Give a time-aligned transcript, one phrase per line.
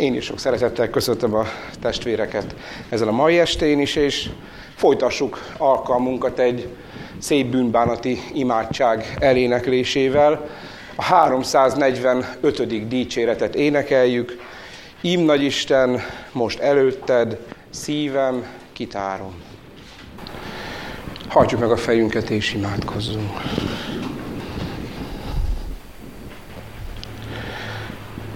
[0.00, 1.44] Én is sok szeretettel köszöntöm a
[1.80, 2.54] testvéreket
[2.88, 4.30] ezen a mai estén is, és
[4.74, 6.68] folytassuk alkalmunkat egy
[7.18, 10.48] szép bűnbánati imádság eléneklésével.
[10.94, 12.88] A 345.
[12.88, 14.40] dicséretet énekeljük.
[15.00, 16.00] Ím nagy Isten,
[16.32, 17.38] most előtted,
[17.70, 19.34] szívem, kitárom.
[21.28, 23.30] Hajtsuk meg a fejünket és imádkozzunk.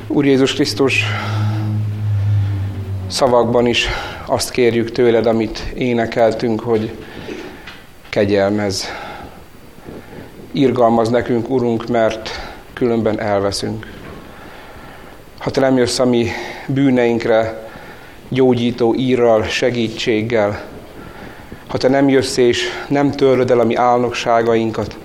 [0.07, 1.05] Úr Jézus Krisztus,
[3.15, 3.89] szavakban is
[4.27, 6.93] azt kérjük tőled, amit énekeltünk, hogy
[8.09, 8.89] kegyelmez.
[10.53, 12.31] Irgalmaz nekünk, Urunk, mert
[12.73, 13.87] különben elveszünk.
[15.39, 16.29] Ha Te nem jössz a mi
[16.67, 17.69] bűneinkre
[18.29, 20.63] gyógyító írral, segítséggel,
[21.67, 24.97] ha Te nem jössz és nem töröd el a mi álnokságainkat,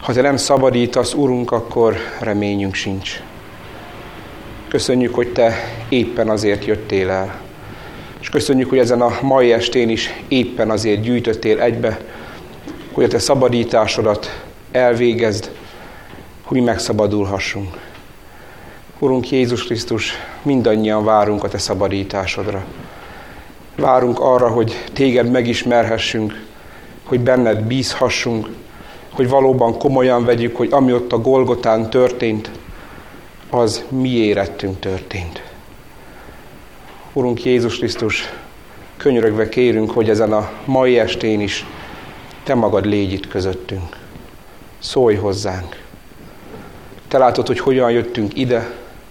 [0.00, 3.22] ha Te nem szabadítasz, Urunk, akkor reményünk sincs.
[4.72, 5.54] Köszönjük, hogy Te
[5.88, 7.40] éppen azért jöttél el.
[8.20, 12.00] És köszönjük, hogy ezen a mai estén is éppen azért gyűjtöttél egybe,
[12.92, 15.50] hogy a Te szabadításodat elvégezd,
[16.42, 17.78] hogy mi megszabadulhassunk.
[18.98, 22.64] Urunk Jézus Krisztus, mindannyian várunk a Te szabadításodra.
[23.76, 26.44] Várunk arra, hogy Téged megismerhessünk,
[27.04, 28.48] hogy benned bízhassunk,
[29.10, 32.50] hogy valóban komolyan vegyük, hogy ami ott a Golgotán történt,
[33.54, 35.42] az mi érettünk történt.
[37.12, 38.32] Urunk Jézus Krisztus,
[38.96, 41.66] könyörögve kérünk, hogy ezen a mai estén is
[42.44, 43.96] Te magad légy itt közöttünk.
[44.78, 45.82] Szólj hozzánk.
[47.08, 48.70] Te látod, hogy hogyan jöttünk ide,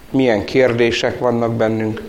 [0.09, 2.01] milyen kérdések vannak bennünk,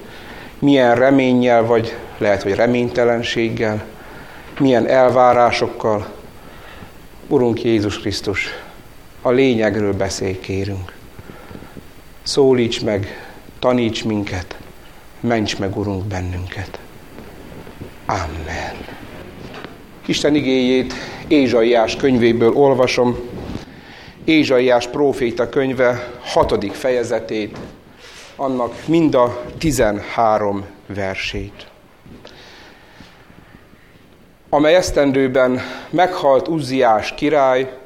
[0.59, 3.85] milyen reménnyel vagy, lehet, hogy reménytelenséggel,
[4.59, 6.07] milyen elvárásokkal.
[7.29, 8.49] Urunk Jézus Krisztus,
[9.23, 11.01] a lényegről beszélj kérünk.
[12.23, 14.57] Szólíts meg, taníts minket,
[15.21, 16.79] ments meg, Urunk, bennünket.
[18.07, 18.87] Amen.
[20.07, 20.95] Isten igéjét
[21.29, 23.17] Ézsaiás könyvéből olvasom,
[24.25, 27.59] Ézsaiás próféta könyve hatodik fejezetét,
[28.37, 31.67] annak mind a tizenhárom versét.
[34.49, 37.79] Amely esztendőben meghalt Uzziás király,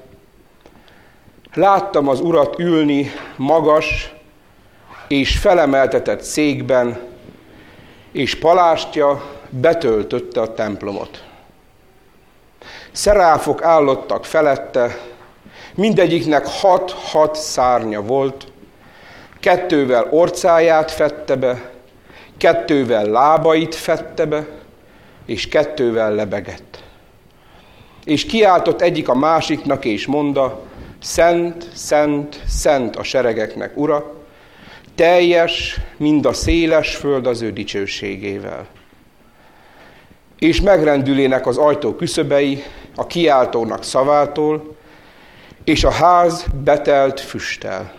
[1.54, 4.16] láttam az urat ülni magas,
[5.09, 6.99] és felemeltetett székben,
[8.12, 11.25] és palástja betöltötte a templomot.
[12.93, 14.99] Szeráfok állottak felette,
[15.75, 18.47] mindegyiknek hat-hat szárnya volt,
[19.41, 21.71] kettővel orcáját fette be,
[22.37, 24.47] kettővel lábait fette be,
[25.27, 26.84] és kettővel lebegett.
[28.05, 30.65] És kiáltott egyik a másiknak, és mondta,
[31.03, 34.16] Szent, szent, szent a seregeknek, Ura,
[34.96, 38.66] teljes, mind a széles föld az ő dicsőségével.
[40.38, 42.62] És megrendülének az ajtó küszöbei
[42.94, 44.76] a kiáltónak szavától,
[45.64, 47.94] és a ház betelt füstel.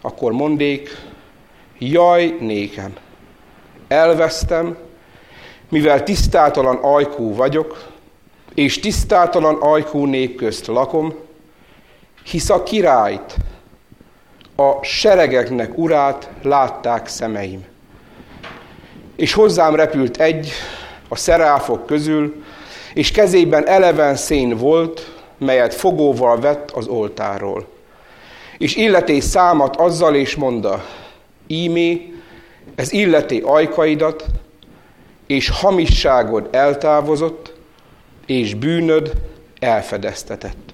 [0.00, 0.96] Akkor mondék,
[1.78, 2.92] jaj nékem,
[3.88, 4.76] elvesztem,
[5.68, 7.90] mivel tisztátalan ajkú vagyok,
[8.54, 11.14] és tisztátalan ajkú nép közt lakom,
[12.24, 13.36] hisz a királyt,
[14.56, 17.64] a seregeknek urát látták szemeim.
[19.16, 20.52] És hozzám repült egy
[21.08, 22.44] a szeráfok közül,
[22.94, 27.66] és kezében eleven szén volt, melyet fogóval vett az oltáról.
[28.58, 30.84] És illeté számat azzal, és mondta,
[31.46, 32.12] ímé,
[32.74, 34.24] ez illeté ajkaidat,
[35.26, 37.52] és hamisságod eltávozott,
[38.26, 39.12] és bűnöd
[39.58, 40.71] elfedeztetett.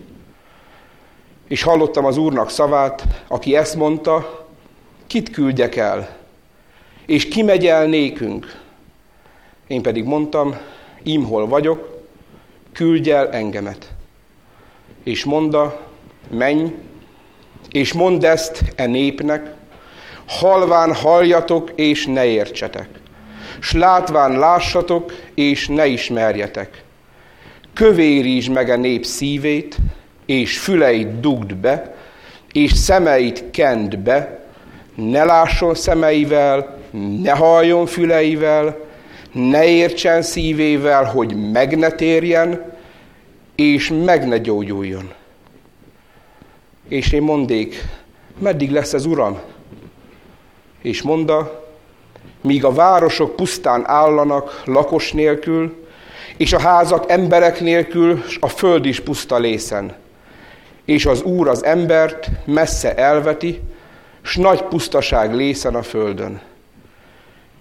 [1.49, 4.47] És hallottam az Úrnak szavát, aki ezt mondta,
[5.07, 6.17] kit küldjek el,
[7.07, 8.61] és ki megy el nékünk.
[9.67, 10.57] Én pedig mondtam,
[11.03, 11.99] imhol vagyok,
[12.73, 13.89] küldj el engemet.
[15.05, 15.81] És mondta,
[16.31, 16.75] menj,
[17.71, 19.55] és mondd ezt e népnek,
[20.27, 22.89] halván halljatok, és ne értsetek,
[23.61, 26.85] s látván lássatok, és ne ismerjetek.
[27.75, 29.77] Kövérítsd meg a nép szívét,
[30.29, 31.95] és füleit dugd be,
[32.53, 34.41] és szemeit kend be,
[34.95, 36.79] ne lásson szemeivel,
[37.23, 38.77] ne halljon füleivel,
[39.33, 42.73] ne értsen szívével, hogy meg ne térjen,
[43.55, 45.13] és meg ne gyógyuljon.
[46.89, 47.85] És én mondék,
[48.39, 49.39] meddig lesz ez, Uram?
[50.83, 51.67] És monda,
[52.41, 55.87] míg a városok pusztán állanak lakos nélkül,
[56.37, 60.07] és a házak emberek nélkül, és a föld is puszta lészen
[60.89, 63.61] és az Úr az embert messze elveti,
[64.23, 66.41] s nagy pusztaság lészen a földön.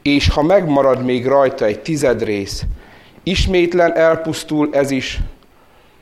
[0.01, 2.63] És ha megmarad még rajta egy tized rész,
[3.23, 5.19] ismétlen elpusztul ez is,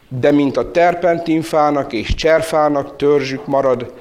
[0.07, 3.93] de mint a terpentinfának és cserfának törzsük marad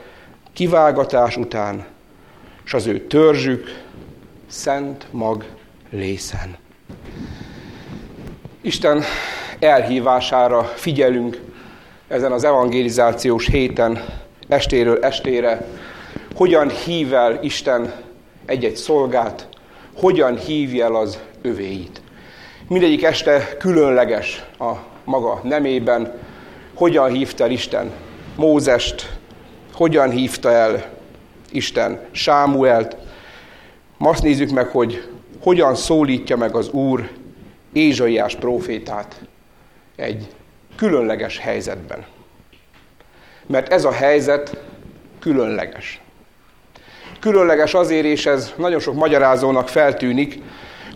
[0.52, 1.84] kivágatás után,
[2.64, 3.82] s az ő törzsük
[4.46, 5.44] szent mag
[5.90, 6.56] lészen.
[8.60, 9.02] Isten
[9.58, 11.52] elhívására figyelünk
[12.14, 14.04] ezen az evangelizációs héten,
[14.48, 15.66] estéről estére,
[16.34, 17.94] hogyan hív el Isten
[18.46, 19.48] egy-egy szolgát,
[19.94, 22.00] hogyan hívja el az övéit.
[22.68, 24.72] Mindegyik este különleges a
[25.04, 26.12] maga nemében,
[26.74, 27.90] hogyan hívta el Isten
[28.36, 29.12] Mózest,
[29.72, 30.84] hogyan hívta el
[31.50, 32.96] Isten Sámuelt.
[33.98, 35.08] Ma azt nézzük meg, hogy
[35.40, 37.10] hogyan szólítja meg az Úr
[37.72, 39.20] Ézsaiás prófétát
[39.96, 40.26] egy
[40.76, 42.04] különleges helyzetben.
[43.46, 44.56] Mert ez a helyzet
[45.20, 46.00] különleges.
[47.20, 50.42] Különleges azért, és ez nagyon sok magyarázónak feltűnik,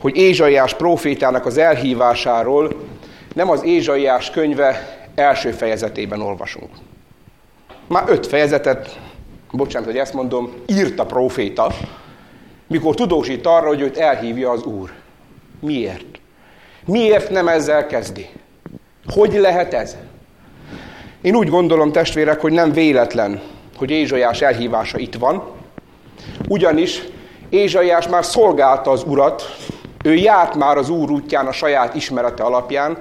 [0.01, 2.73] hogy Ézsaiás prófétának az elhívásáról
[3.35, 6.71] nem az Ézsaiás könyve első fejezetében olvasunk.
[7.87, 8.99] Már öt fejezetet,
[9.53, 11.73] bocsánat, hogy ezt mondom, írt a próféta,
[12.67, 14.91] mikor tudósít arra, hogy őt elhívja az Úr.
[15.61, 16.21] Miért?
[16.85, 18.29] Miért nem ezzel kezdi?
[19.13, 19.97] Hogy lehet ez?
[21.21, 23.41] Én úgy gondolom, testvérek, hogy nem véletlen,
[23.77, 25.43] hogy Ézsaiás elhívása itt van,
[26.49, 27.03] ugyanis
[27.49, 29.57] Ézsaiás már szolgálta az Urat,
[30.05, 32.99] ő járt már az Úr útján a saját ismerete alapján,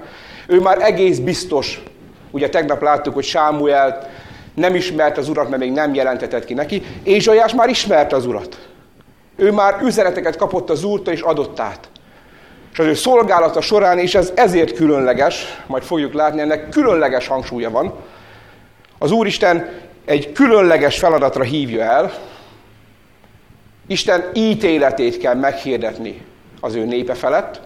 [0.47, 1.83] ő már egész biztos,
[2.31, 4.09] ugye tegnap láttuk, hogy Sámuel
[4.53, 8.67] nem ismert az Urat, mert még nem jelentetett ki neki, Ézsaiás már ismerte az Urat.
[9.35, 11.89] Ő már üzeneteket kapott az Úrtól és adott át.
[12.77, 17.69] És az ő szolgálata során, és ez ezért különleges, majd fogjuk látni, ennek különleges hangsúlya
[17.69, 17.93] van.
[18.97, 19.69] Az Úristen
[20.05, 22.13] egy különleges feladatra hívja el,
[23.87, 26.25] Isten ítéletét kell meghirdetni
[26.61, 27.61] az ő népe felett,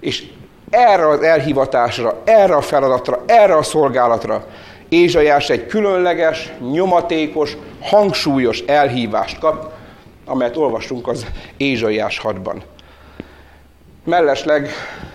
[0.00, 0.26] és
[0.70, 4.46] erre az elhivatásra, erre a feladatra, erre a szolgálatra
[4.88, 9.72] Ézsajás egy különleges, nyomatékos, hangsúlyos elhívást kap,
[10.26, 12.56] amelyet olvastunk az Ézsaiás 6-ban.
[14.04, 14.70] Mellesleg,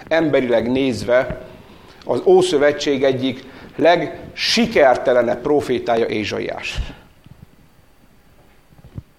[0.07, 1.41] emberileg nézve,
[2.05, 3.43] az Ószövetség egyik
[3.75, 6.77] legsikertelenebb profétája Ézsaiás.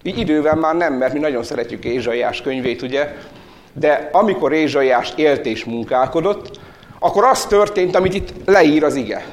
[0.03, 3.15] Így idővel már nem, mert mi nagyon szeretjük Ézsaiás könyvét, ugye?
[3.73, 6.59] De amikor Ézsaiás élt és munkálkodott,
[6.99, 9.25] akkor az történt, amit itt leír az ige.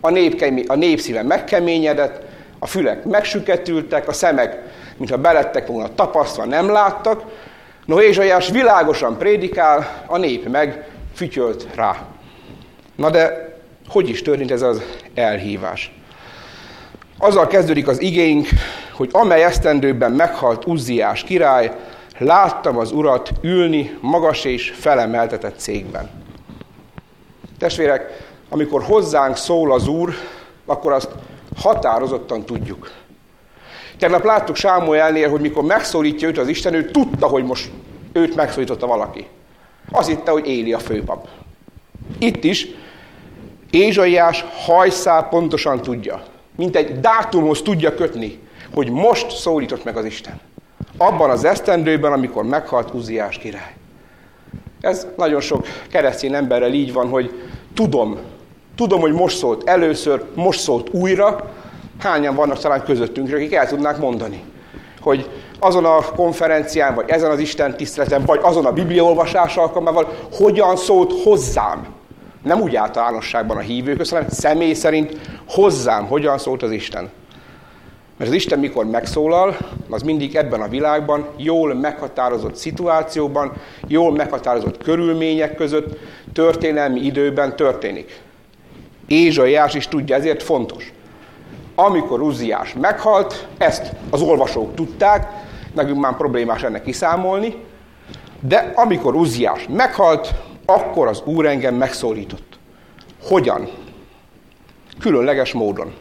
[0.00, 2.22] A, nép, a népszíve megkeményedett,
[2.58, 4.58] a fülek megsüketültek, a szemek,
[4.96, 7.22] mintha belettek volna tapasztva, nem láttak.
[7.90, 12.06] No, Ézsaiás világosan prédikál, a nép meg fütyölt rá.
[12.96, 13.54] Na de
[13.88, 14.82] hogy is történt ez az
[15.14, 15.92] elhívás?
[17.18, 18.48] Azzal kezdődik az igénk,
[18.92, 21.72] hogy amely esztendőben meghalt Uzziás király,
[22.18, 26.10] láttam az urat ülni magas és felemeltetett cégben.
[27.58, 30.14] Testvérek, amikor hozzánk szól az Úr,
[30.66, 31.10] akkor azt
[31.56, 32.90] határozottan tudjuk.
[34.00, 37.70] Tegnap láttuk Sámuelnél, hogy mikor megszólítja őt az Isten, ő tudta, hogy most
[38.12, 39.26] őt megszólította valaki.
[39.90, 41.28] Az hitte, hogy éli a főpap.
[42.18, 42.66] Itt is
[43.70, 46.22] Ézsaiás hajszál pontosan tudja,
[46.56, 48.38] mint egy dátumhoz tudja kötni,
[48.74, 50.40] hogy most szólított meg az Isten.
[50.96, 53.74] Abban az esztendőben, amikor meghalt Uziás király.
[54.80, 57.42] Ez nagyon sok keresztény emberrel így van, hogy
[57.74, 58.18] tudom,
[58.76, 61.52] tudom, hogy most szólt először, most szólt újra,
[62.02, 64.44] hányan vannak talán közöttünk, akik el tudnák mondani,
[65.00, 70.76] hogy azon a konferencián, vagy ezen az Isten tiszteleten, vagy azon a bibliaolvasás alkalmával hogyan
[70.76, 71.86] szólt hozzám.
[72.42, 75.16] Nem úgy általánosságban a hívők, hanem személy szerint
[75.48, 77.10] hozzám, hogyan szólt az Isten.
[78.16, 79.56] Mert az Isten mikor megszólal,
[79.90, 83.52] az mindig ebben a világban, jól meghatározott szituációban,
[83.86, 85.98] jól meghatározott körülmények között,
[86.32, 88.20] történelmi időben történik.
[89.06, 90.92] Ézsaiás is tudja, ezért fontos.
[91.84, 95.28] Amikor Uziás meghalt, ezt az olvasók tudták,
[95.74, 97.54] nekünk már problémás ennek kiszámolni,
[98.40, 100.34] de amikor Uziás meghalt,
[100.66, 102.58] akkor az Úr engem megszólított.
[103.22, 103.68] Hogyan?
[104.98, 105.94] Különleges módon.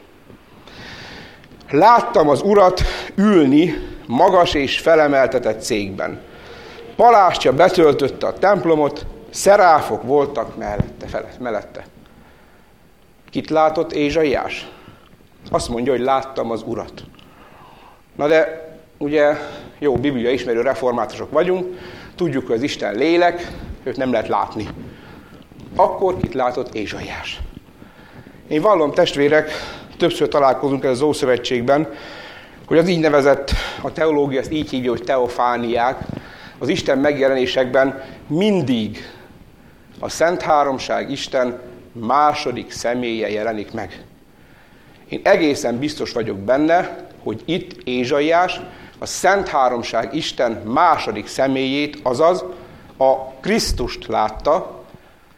[1.70, 2.82] Láttam az urat
[3.16, 3.74] ülni
[4.08, 6.22] magas és felemeltetett cégben.
[6.96, 11.08] Palástja betöltötte a templomot, szeráfok voltak mellette.
[11.08, 11.86] Felett, mellette.
[13.30, 14.68] Kit látott Ézsaiás?
[15.50, 17.04] Azt mondja, hogy láttam az urat.
[18.16, 19.38] Na de ugye
[19.80, 21.78] jó biblia ismerő reformátusok vagyunk,
[22.16, 23.52] tudjuk, hogy az Isten lélek,
[23.84, 24.68] őt nem lehet látni.
[25.76, 27.40] Akkor kit látott Ézsaiás?
[28.48, 29.52] Én vallom testvérek,
[29.98, 31.88] többször találkozunk ez az Ószövetségben,
[32.66, 33.52] hogy az így nevezett,
[33.82, 36.06] a teológia ezt így hívja, hogy teofániák,
[36.58, 38.98] az Isten megjelenésekben mindig
[40.00, 41.60] a Szent Háromság Isten
[41.92, 44.04] második személye jelenik meg.
[45.10, 48.60] Én egészen biztos vagyok benne, hogy itt Ézsaiás
[49.00, 52.44] a Szent Háromság Isten második személyét, azaz
[52.98, 54.84] a Krisztust látta,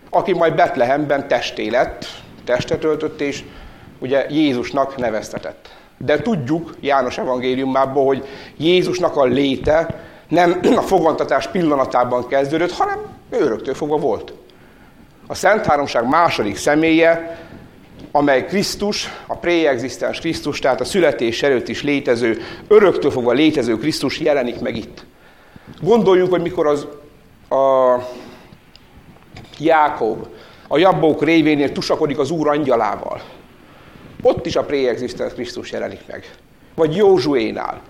[0.09, 2.05] aki majd Betlehemben testé lett,
[2.45, 3.43] testet öltött, és
[3.99, 5.69] ugye Jézusnak neveztetett.
[5.97, 12.99] De tudjuk János evangéliumából, hogy Jézusnak a léte nem a fogantatás pillanatában kezdődött, hanem
[13.29, 14.33] öröktől fogva volt.
[15.27, 17.39] A Szent Háromság második személye,
[18.11, 24.19] amely Krisztus, a preexisztens Krisztus, tehát a születés előtt is létező, öröktől fogva létező Krisztus
[24.19, 25.05] jelenik meg itt.
[25.81, 26.87] Gondoljunk, hogy mikor az
[27.49, 27.95] a
[29.59, 30.27] Jákob
[30.67, 33.21] a jabbók révénél tusakodik az Úr angyalával.
[34.21, 36.31] Ott is a preexisztens Krisztus jelenik meg.
[36.75, 37.81] Vagy Józsuénál.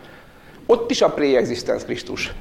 [0.66, 2.34] Ott is a preexisztens Krisztus.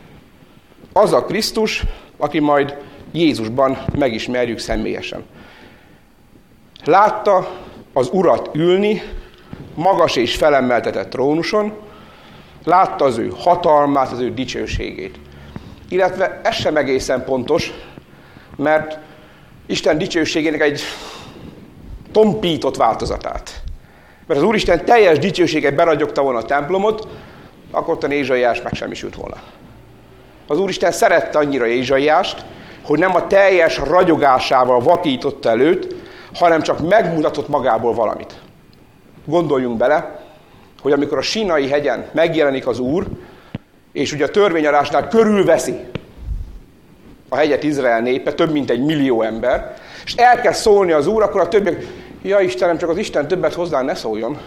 [0.92, 1.82] Az a Krisztus,
[2.16, 2.76] aki majd
[3.12, 5.24] Jézusban megismerjük személyesen.
[6.84, 7.50] Látta
[7.92, 9.02] az urat ülni,
[9.74, 11.72] magas és felemeltetett trónuson,
[12.64, 15.18] látta az ő hatalmát, az ő dicsőségét.
[15.88, 17.72] Illetve ez sem egészen pontos,
[18.56, 18.98] mert
[19.66, 20.82] Isten dicsőségének egy
[22.12, 23.62] tompított változatát.
[24.26, 27.08] Mert az Úristen teljes dicsőséget beragyogta volna a templomot,
[27.70, 29.36] akkor a Ézsaiás megsemmisült volna.
[30.46, 32.44] Az Úristen szerette annyira Ézsaiást,
[32.82, 35.94] hogy nem a teljes ragyogásával vakította előtt,
[36.34, 38.34] hanem csak megmutatott magából valamit.
[39.24, 40.20] Gondoljunk bele,
[40.82, 43.06] hogy amikor a Sinai hegyen megjelenik az Úr,
[43.92, 45.74] és ugye a törvényarásnál körülveszi
[47.28, 51.40] a hegyet Izrael népe, több mint egy millió ember, és elkezd szólni az Úr, akkor
[51.40, 51.86] a többiek,
[52.22, 54.38] ja Istenem, csak az Isten többet hozzá ne szóljon.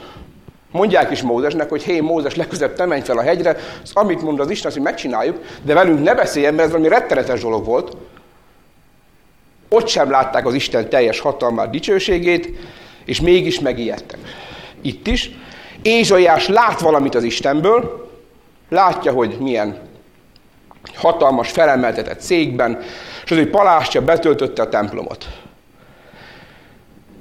[0.71, 4.39] Mondják is Mózesnek, hogy hé, Mózes, legközebb te menj fel a hegyre, az, amit mond
[4.39, 7.97] az Isten, azt megcsináljuk, de velünk ne beszéljen, mert ez valami rettenetes dolog volt.
[9.73, 12.49] Ott sem látták az Isten teljes hatalmát, dicsőségét,
[13.05, 14.19] és mégis megijedtek.
[14.81, 15.31] Itt is.
[15.81, 18.09] Ézsaiás lát valamit az Istenből,
[18.69, 19.79] látja, hogy milyen
[20.95, 22.79] hatalmas, felemeltetett székben,
[23.23, 25.27] és az ő palástja betöltötte a templomot.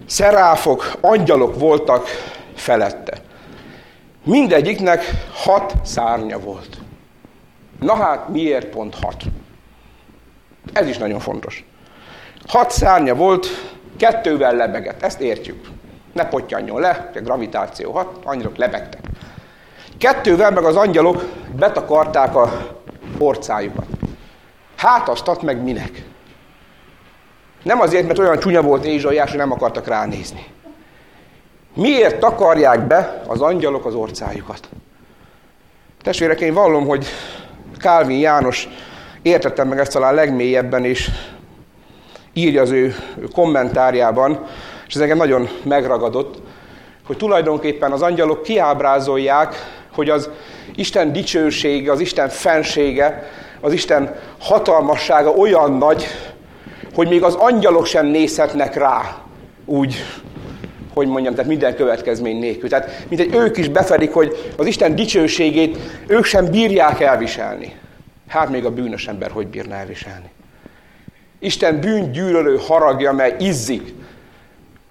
[0.07, 2.07] Szeráfok, angyalok voltak
[2.55, 3.23] felette.
[4.25, 6.79] Mindegyiknek hat szárnya volt.
[7.81, 9.23] Na hát, miért pont hat?
[10.73, 11.65] Ez is nagyon fontos.
[12.53, 13.47] Hat szárnya volt,
[13.97, 15.03] kettővel lebegett.
[15.03, 15.67] Ezt értjük.
[16.13, 19.01] Ne potyanjon le, a gravitáció hat, angyalok lebegtek.
[19.99, 21.25] Kettővel meg az angyalok
[21.57, 22.77] betakarták a
[23.19, 23.87] orcájukat.
[24.77, 26.05] Hát azt meg minek?
[27.63, 30.47] Nem azért, mert olyan csúnya volt Ézsaiás, hogy nem akartak ránézni.
[31.75, 34.69] Miért takarják be az angyalok az orcájukat?
[36.03, 37.07] Testvérek, én vallom, hogy
[37.79, 38.69] Kálvin János
[39.23, 41.11] értettem meg ezt talán legmélyebben, és
[42.35, 42.95] írja az ő
[43.33, 44.47] kommentárjában,
[44.87, 46.43] és ez engem nagyon megragadott,
[47.07, 49.55] hogy tulajdonképpen az angyalok kiábrázolják,
[49.93, 50.31] hogy az
[50.75, 56.07] Isten dicsősége, az Isten fensége, az Isten hatalmassága olyan nagy,
[56.95, 59.17] hogy még az angyalok sem nézhetnek rá
[59.65, 60.05] úgy,
[60.95, 62.69] hogy mondjam, tehát minden következmény nélkül.
[62.69, 67.75] Tehát, mint egy ők is befedik, hogy az Isten dicsőségét ők sem bírják elviselni.
[68.29, 70.31] Hát még a bűnös ember hogy bírná elviselni?
[71.43, 73.95] Isten bűngyűlölő haragja, mely izzik.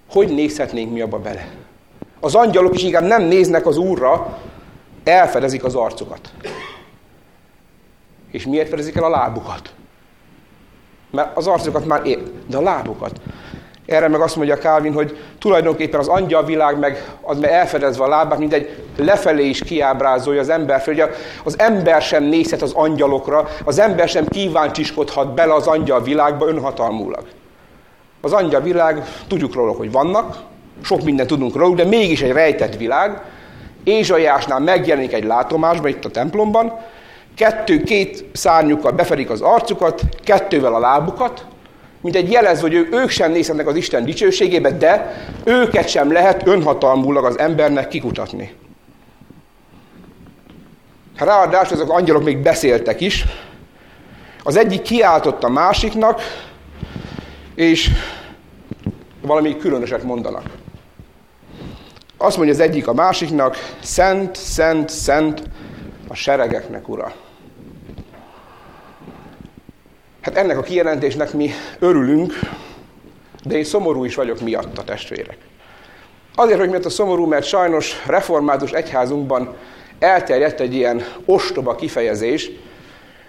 [0.09, 1.47] Hogy nézhetnénk mi abba bele?
[2.19, 4.39] Az angyalok is inkább nem néznek az Úrra,
[5.03, 6.33] elfedezik az arcukat.
[8.31, 9.73] És miért fedezik el a lábukat?
[11.09, 13.21] Mert az arcukat már ér, de a lábukat.
[13.85, 18.39] Erre meg azt mondja Calvin, hogy tulajdonképpen az angyalvilág meg az meg elfedezve a lábát,
[18.39, 21.03] mint egy lefelé is kiábrázolja az ember, hogy
[21.43, 27.23] az ember sem nézhet az angyalokra, az ember sem kíváncsiskodhat bele az angyalvilágba önhatalmulag.
[28.21, 30.37] Az angyalvilág, tudjuk róla, hogy vannak,
[30.83, 33.21] sok mindent tudunk róluk, de mégis egy rejtett világ.
[33.83, 36.79] Ézsaiásnál megjelenik egy látomásban itt a templomban,
[37.35, 41.45] kettő, két szárnyukkal befedik az arcukat, kettővel a lábukat,
[42.01, 47.25] mint egy jelez, hogy ők sem nézhetnek az Isten dicsőségébe, de őket sem lehet önhatalmulag
[47.25, 48.55] az embernek kikutatni.
[51.17, 53.25] Ráadásul ezek az angyalok még beszéltek is.
[54.43, 56.21] Az egyik kiáltott a másiknak,
[57.55, 57.89] és
[59.21, 60.43] valami különöset mondanak.
[62.17, 65.41] Azt mondja az egyik a másiknak, szent, szent, szent
[66.07, 67.13] a seregeknek ura.
[70.21, 72.33] Hát ennek a kijelentésnek mi örülünk,
[73.43, 75.37] de én szomorú is vagyok miatta, testvérek.
[76.35, 79.55] Azért, hogy miatt a szomorú, mert sajnos református egyházunkban
[79.99, 82.49] elterjedt egy ilyen ostoba kifejezés,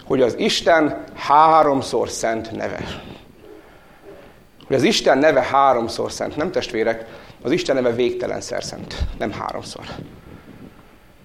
[0.05, 2.85] hogy az Isten háromszor szent neve.
[4.67, 7.05] Hogy az Isten neve háromszor szent, nem testvérek,
[7.43, 9.85] az Isten neve végtelenszer szent, nem háromszor.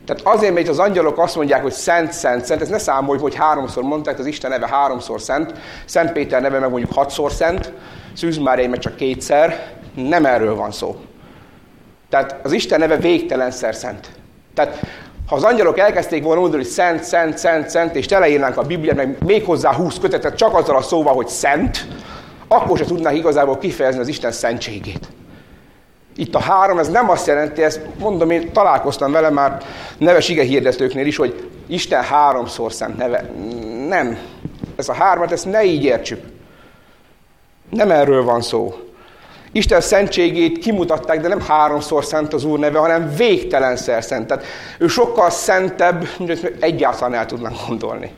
[0.07, 3.35] Tehát azért, mert az angyalok azt mondják, hogy szent, szent, szent, ez ne számoljuk, hogy
[3.35, 5.53] háromszor mondták, az Isten neve háromszor szent,
[5.85, 7.73] Szent Péter neve meg mondjuk hatszor szent,
[8.13, 10.95] Szűz Mária meg csak kétszer, nem erről van szó.
[12.09, 14.09] Tehát az Isten neve végtelenszer szent.
[14.53, 14.79] Tehát
[15.27, 18.95] ha az angyalok elkezdték volna mondani, hogy szent, szent, szent, szent, és teleírnánk a Bibliát,
[18.95, 21.87] meg még hozzá húsz kötetet csak azzal a szóval, hogy szent,
[22.47, 25.07] akkor se tudnák igazából kifejezni az Isten szentségét.
[26.17, 29.63] Itt a három, ez nem azt jelenti, ezt mondom, én találkoztam vele már
[29.97, 33.21] neves hirdetőknél is, hogy Isten háromszor szent neve.
[33.87, 34.17] Nem.
[34.75, 36.23] Ez a hármat, ezt ne így értsük.
[37.69, 38.75] Nem erről van szó.
[39.51, 44.27] Isten szentségét kimutatták, de nem háromszor szent az Úr neve, hanem végtelenszer szent.
[44.27, 44.45] Tehát
[44.77, 48.11] ő sokkal szentebb, mint egyáltalán el tudnánk gondolni.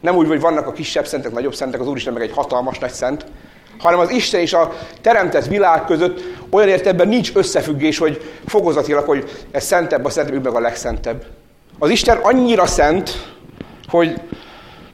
[0.00, 2.92] Nem úgy, hogy vannak a kisebb szentek, nagyobb szentek, az Úristen meg egy hatalmas nagy
[2.92, 3.26] szent,
[3.82, 9.44] hanem az Isten és a teremtett világ között olyan értelemben nincs összefüggés, hogy fokozatilag, hogy
[9.50, 11.24] ez szentebb, a szentebb, meg a legszentebb.
[11.78, 13.34] Az Isten annyira szent,
[13.88, 14.20] hogy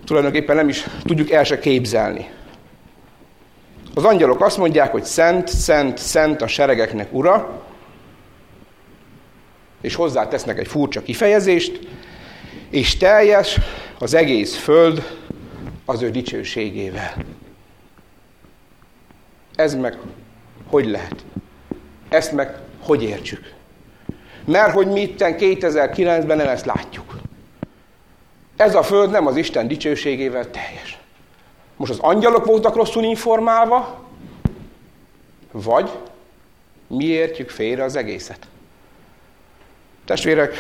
[0.05, 2.31] tulajdonképpen nem is tudjuk el se képzelni.
[3.95, 7.63] Az angyalok azt mondják, hogy szent, szent, szent a seregeknek ura,
[9.81, 11.79] és hozzá tesznek egy furcsa kifejezést,
[12.71, 13.59] és teljes
[13.99, 15.17] az egész föld
[15.85, 17.15] az ő dicsőségével.
[19.59, 19.99] Ez meg
[20.71, 21.25] hogy lehet?
[22.09, 23.53] Ezt meg hogy értsük?
[24.45, 27.19] Mert hogy mi itten 2009-ben nem ezt látjuk.
[28.57, 30.99] Ez a föld nem az Isten dicsőségével teljes.
[31.77, 34.05] Most az angyalok voltak rosszul informálva,
[35.51, 35.91] vagy
[36.87, 38.47] mi értjük félre az egészet.
[40.05, 40.55] Testvérek,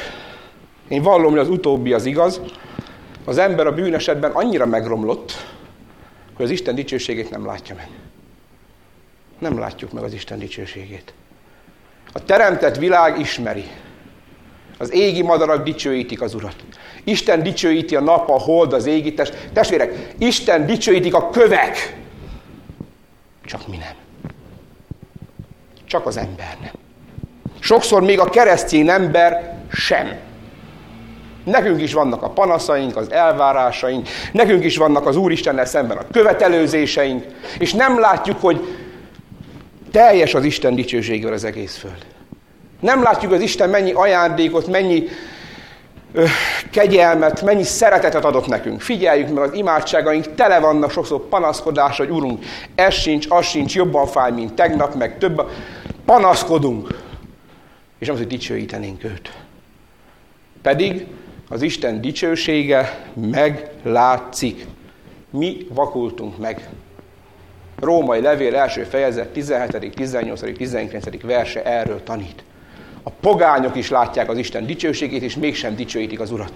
[0.89, 2.41] én vallom, hogy az utóbbi az igaz.
[3.25, 5.33] Az ember a bűnesetben annyira megromlott,
[6.35, 7.89] hogy az Isten dicsőségét nem látja meg.
[9.39, 11.13] Nem látjuk meg az Isten dicsőségét.
[12.13, 13.65] A teremtett világ ismeri.
[14.79, 16.57] Az égi madarak dicsőítik az Urat.
[17.05, 19.49] Isten dicsőíti a nap, a hold, az égi test.
[19.53, 21.97] Testvérek, Isten dicsőítik a kövek.
[23.45, 23.95] Csak mi nem.
[25.85, 26.73] Csak az ember nem.
[27.61, 30.17] Sokszor még a keresztény ember sem.
[31.45, 37.25] Nekünk is vannak a panaszaink, az elvárásaink, nekünk is vannak az Úristennel szemben a követelőzéseink,
[37.59, 38.88] és nem látjuk, hogy
[39.99, 42.07] teljes az Isten dicsőségével az egész föld.
[42.81, 45.05] Nem látjuk az Isten mennyi ajándékot, mennyi
[46.13, 46.25] ö,
[46.71, 48.81] kegyelmet, mennyi szeretetet adott nekünk.
[48.81, 54.07] Figyeljük meg, az imádságaink tele vannak sokszor panaszkodás, hogy Urunk, ez sincs, az sincs, jobban
[54.07, 55.51] fáj, mint tegnap, meg több.
[56.05, 56.99] Panaszkodunk.
[57.99, 59.33] És nem, hogy dicsőítenénk őt.
[60.63, 61.07] Pedig
[61.49, 64.67] az Isten dicsősége meglátszik.
[65.31, 66.69] Mi vakultunk meg.
[67.81, 71.23] Római levél első fejezet 17., 18., 19.
[71.23, 72.43] verse erről tanít.
[73.03, 76.53] A pogányok is látják az Isten dicsőségét, és mégsem dicsőítik az Urat.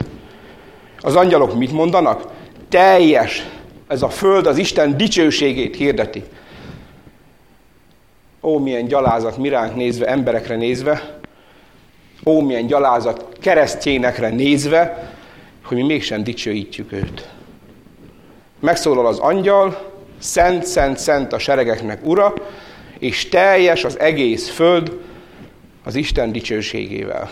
[1.00, 2.30] Az angyalok mit mondanak?
[2.68, 3.46] Teljes
[3.86, 6.22] ez a föld az Isten dicsőségét hirdeti.
[8.40, 11.18] Ó, milyen gyalázat miránk nézve, emberekre nézve,
[12.24, 15.12] ó, milyen gyalázat keresztjénekre nézve,
[15.64, 17.28] hogy mi mégsem dicsőítjük őt.
[18.60, 19.91] Megszólal az angyal,
[20.22, 22.34] szent, szent, szent a seregeknek ura,
[22.98, 25.00] és teljes az egész föld
[25.84, 27.30] az Isten dicsőségével.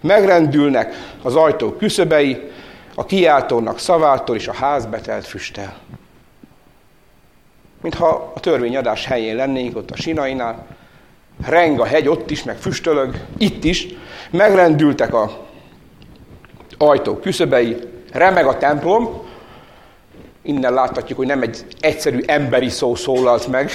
[0.00, 2.50] Megrendülnek az ajtó küszöbei,
[2.94, 5.76] a kiáltónak szavától és a ház betelt füstel.
[7.80, 10.66] Mintha a törvényadás helyén lennénk, ott a sinainál,
[11.46, 13.86] reng a hegy ott is, meg füstölög, itt is,
[14.30, 15.46] megrendültek a
[16.78, 17.76] ajtó küszöbei,
[18.12, 19.30] remeg a templom,
[20.42, 23.70] innen láthatjuk, hogy nem egy egyszerű emberi szó szólalt meg,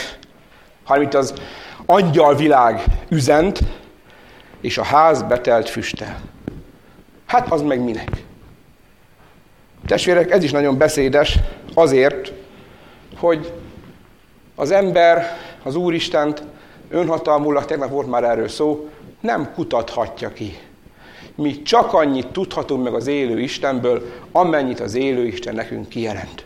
[0.84, 1.34] hanem itt az
[1.86, 3.60] angyalvilág üzent,
[4.62, 6.20] és a ház betelt füstel.
[7.26, 8.10] Hát az meg minek?
[9.86, 11.40] Testvérek, ez is nagyon beszédes
[11.74, 12.34] azért,
[13.18, 13.54] hogy
[14.56, 16.44] az ember az Úristent
[16.90, 20.58] önhatalmulag, tegnap volt már erről szó, nem kutathatja ki.
[21.36, 26.46] Mi csak annyit tudhatunk meg az élő Istenből, amennyit az élő Isten nekünk kijelent.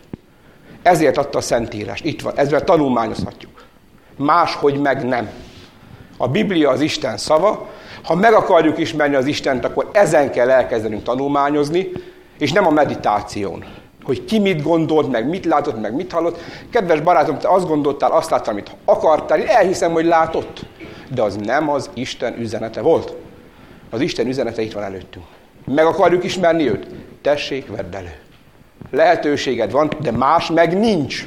[0.82, 2.04] Ezért adta a Szentírást.
[2.04, 3.64] Itt van, ezzel tanulmányozhatjuk.
[4.16, 5.30] Máshogy meg nem.
[6.16, 7.68] A Biblia az Isten szava,
[8.02, 11.88] ha meg akarjuk ismerni az Istent, akkor ezen kell elkezdenünk tanulmányozni,
[12.38, 13.64] és nem a meditáción.
[14.02, 16.40] Hogy ki mit gondolt, meg mit látott, meg mit hallott.
[16.70, 20.64] Kedves barátom, te azt gondoltál, azt láttál, amit akartál, én elhiszem, hogy látott.
[21.14, 23.14] De az nem az Isten üzenete volt.
[23.90, 25.24] Az Isten üzenete itt van előttünk.
[25.64, 26.86] Meg akarjuk ismerni őt?
[27.22, 28.14] Tessék, vedd elő.
[28.90, 31.26] Lehetőséged van, de más meg nincs.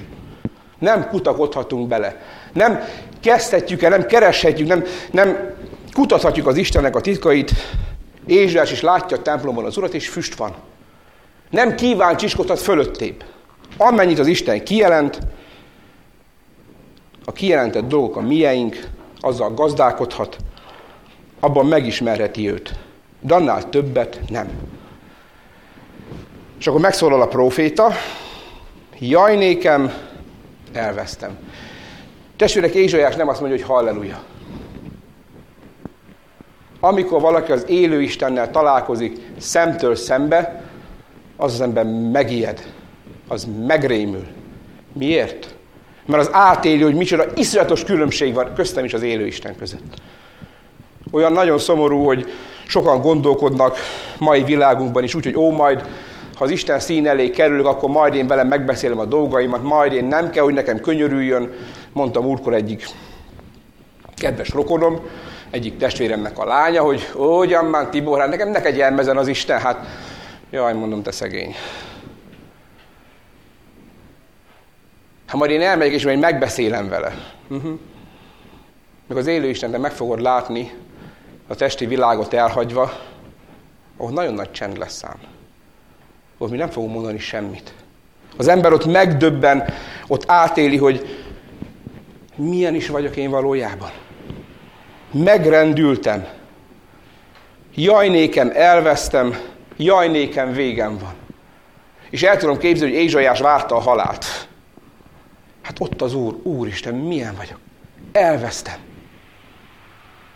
[0.80, 2.22] Nem kutakodhatunk bele.
[2.54, 2.80] Nem
[3.22, 5.54] kezdhetjük el, nem kereshetjük, nem, nem
[5.94, 7.52] kutathatjuk az Istennek a titkait.
[8.26, 10.54] Ézsás is látja a templomban az Urat, és füst van.
[11.50, 11.76] Nem
[12.16, 13.24] csiskodhat fölöttébb.
[13.78, 15.20] Amennyit az Isten kijelent,
[17.26, 18.88] a kijelentett dolgok a mieink,
[19.20, 20.38] azzal gazdálkodhat,
[21.40, 22.74] abban megismerheti őt.
[23.20, 24.50] De annál többet nem.
[26.60, 27.92] És akkor megszólal a próféta,
[29.00, 29.94] jaj nékem,
[30.74, 31.38] elvesztem.
[32.36, 34.24] Testvérek, Ézsajás nem azt mondja, hogy halleluja.
[36.80, 40.64] Amikor valaki az élő Istennel találkozik szemtől szembe,
[41.38, 42.72] az az ember megijed,
[43.28, 44.28] az megrémül.
[44.94, 45.56] Miért?
[46.06, 50.02] Mert az átéli, hogy micsoda iszonyatos különbség van köztem és az élő Isten között.
[51.12, 52.32] Olyan nagyon szomorú, hogy
[52.68, 53.78] sokan gondolkodnak
[54.18, 55.86] mai világunkban is úgy, hogy ó, majd
[56.36, 60.06] ha az Isten szín elé kerülök, akkor majd én velem megbeszélem a dolgaimat, majd én
[60.06, 61.54] nem kell, hogy nekem könyörüljön,
[61.94, 62.88] mondta múltkor egyik
[64.16, 65.00] kedves rokonom,
[65.50, 69.88] egyik testvéremnek a lánya, hogy ó, Gyammán Tibor, hát nekem neked jelmezen az Isten, hát
[70.50, 71.56] jaj, mondom, te szegény.
[75.28, 77.14] Ha majd én elmegyek, és majd megbeszélem vele.
[77.50, 77.80] Uh-huh.
[79.08, 80.72] Meg az élő Isten, meg fogod látni
[81.48, 82.92] a testi világot elhagyva,
[83.98, 85.35] ahol nagyon nagy csend lesz ám.
[86.38, 87.74] Ott mi nem fogunk mondani semmit.
[88.38, 89.64] Az ember ott megdöbben,
[90.08, 91.26] ott átéli, hogy
[92.36, 93.92] milyen is vagyok én valójában.
[95.12, 96.28] Megrendültem.
[97.76, 98.08] Jaj
[98.52, 99.38] elvesztem,
[99.78, 100.08] jaj
[100.54, 101.14] végem van.
[102.10, 104.48] És el tudom képzelni, hogy Ézsajás várta a halált.
[105.62, 107.60] Hát ott az Úr, Úristen, milyen vagyok.
[108.12, 108.78] Elvesztem.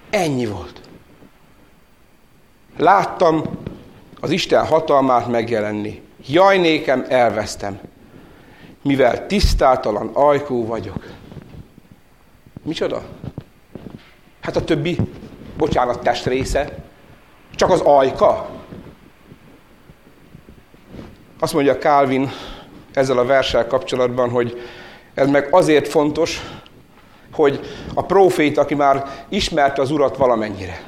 [0.10, 0.82] Ennyi volt.
[2.78, 3.44] Láttam
[4.20, 6.02] az Isten hatalmát megjelenni.
[6.28, 7.80] Jaj nékem, elvesztem,
[8.82, 11.06] mivel tisztátalan ajkú vagyok.
[12.64, 13.02] Micsoda?
[14.42, 14.98] Hát a többi,
[15.58, 16.78] bocsánat, testrésze,
[17.56, 18.50] csak az ajka.
[21.40, 22.32] Azt mondja Calvin
[22.94, 24.62] ezzel a verssel kapcsolatban, hogy
[25.14, 26.42] ez meg azért fontos,
[27.34, 27.60] hogy
[27.94, 30.82] a prófét, aki már ismerte az Urat valamennyire,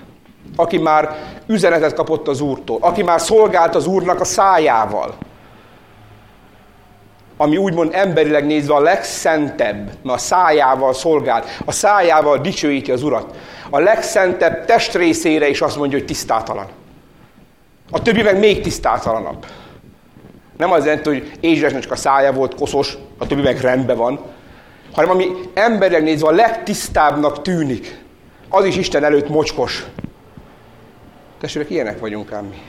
[0.55, 5.15] aki már üzenetet kapott az Úrtól, aki már szolgált az Úrnak a szájával,
[7.37, 13.35] ami úgymond emberileg nézve a legszentebb, mert a szájával szolgált, a szájával dicsőíti az Urat.
[13.69, 16.67] A legszentebb testrészére is azt mondja, hogy tisztátalan.
[17.91, 19.45] A többi meg még tisztátalanabb.
[20.57, 24.19] Nem az jelenti, hogy Ézsesnek csak a szája volt koszos, a többi meg rendben van,
[24.93, 28.03] hanem ami emberileg nézve a legtisztábbnak tűnik,
[28.49, 29.85] az is Isten előtt mocskos.
[31.41, 32.61] Testvérek, ilyenek vagyunk ám mi.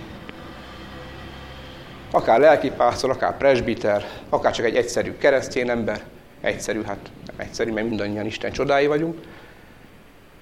[2.10, 6.04] Akár lelkipásztor, akár presbiter, akár csak egy egyszerű keresztény ember,
[6.40, 9.20] egyszerű, hát nem egyszerű, mert mindannyian Isten csodái vagyunk.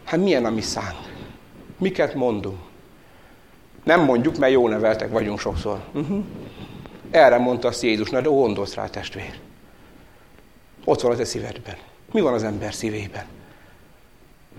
[0.04, 0.98] Hát milyen a mi szánk?
[1.78, 2.58] Miket mondunk?
[3.84, 5.80] Nem mondjuk, mert jó neveltek vagyunk sokszor.
[5.92, 6.24] Uh-huh.
[7.10, 9.38] Erre mondta azt Jézus, de gondolsz rá, testvér.
[10.84, 11.76] Ott van az te szívedben.
[12.12, 13.24] Mi van az ember szívében?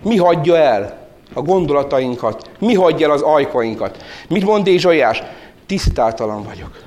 [0.02, 1.01] Mi hagyja el
[1.32, 2.50] a gondolatainkat?
[2.58, 4.04] Mi hagyja el az ajkainkat?
[4.28, 5.22] Mit mond Ézsaiás?
[5.66, 6.82] Tisztátalan vagyok.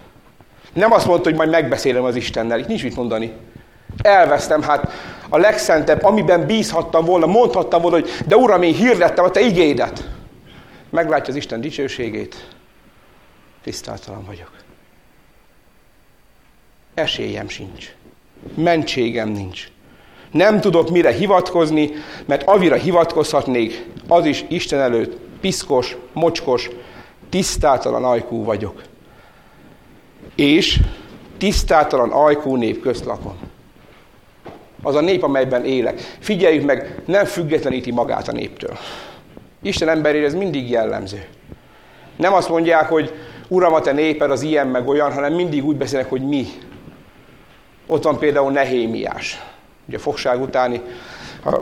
[0.73, 2.59] Nem azt mondta, hogy majd megbeszélem az Istennel.
[2.59, 3.33] Itt nincs mit mondani.
[4.01, 4.91] Elvesztem, hát
[5.29, 10.09] a legszentebb, amiben bízhattam volna, mondhattam volna, hogy de Uram, én hirdettem a Te igédet.
[10.89, 12.47] Meglátja az Isten dicsőségét.
[13.63, 14.51] Tisztátalan vagyok.
[16.93, 17.95] Esélyem sincs.
[18.55, 19.67] Mentségem nincs.
[20.35, 21.91] Nem tudok mire hivatkozni,
[22.25, 26.69] mert avira hivatkozhatnék, az is Isten előtt piszkos, mocskos,
[27.29, 28.81] tisztátalan ajkú vagyok.
[30.35, 30.79] És
[31.37, 33.37] tisztátalan ajkú nép közt lakom.
[34.83, 35.99] Az a nép, amelyben élek.
[36.19, 38.77] Figyeljük meg, nem függetleníti magát a néptől.
[39.61, 41.25] Isten emberére ez mindig jellemző.
[42.15, 43.13] Nem azt mondják, hogy
[43.47, 46.45] Uram, a te néped az ilyen meg olyan, hanem mindig úgy beszélnek, hogy mi.
[47.87, 49.39] Ott van például Nehémiás.
[49.87, 50.81] Ugye a fogság utáni
[51.45, 51.55] a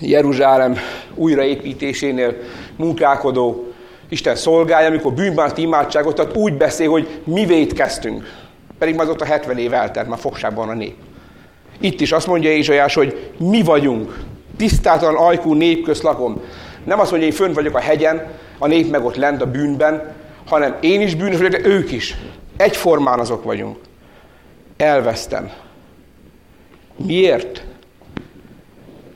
[0.00, 0.76] Jeruzsálem
[1.14, 2.36] újraépítésénél
[2.76, 3.72] munkálkodó
[4.08, 8.40] Isten szolgálja, amikor bűnbánt imádságot, tehát úgy beszél, hogy mi vétkeztünk.
[8.78, 10.94] Pedig már ott a 70 év eltelt, már fogságban a nép.
[11.80, 14.18] Itt is azt mondja Ézsajás, hogy mi vagyunk,
[14.56, 16.40] tisztátalan ajkú nép lakom.
[16.84, 18.26] Nem azt mondja, hogy én fönn vagyok a hegyen,
[18.58, 20.12] a nép meg ott lent a bűnben,
[20.46, 22.16] hanem én is bűnös vagyok, de ők is.
[22.56, 23.76] Egyformán azok vagyunk.
[24.76, 25.50] Elvesztem.
[26.96, 27.64] Miért?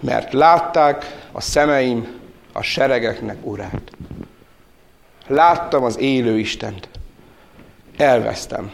[0.01, 2.21] Mert látták a szemeim
[2.53, 3.91] a seregeknek urát.
[5.27, 6.89] Láttam az élő Istent.
[7.97, 8.73] Elvesztem.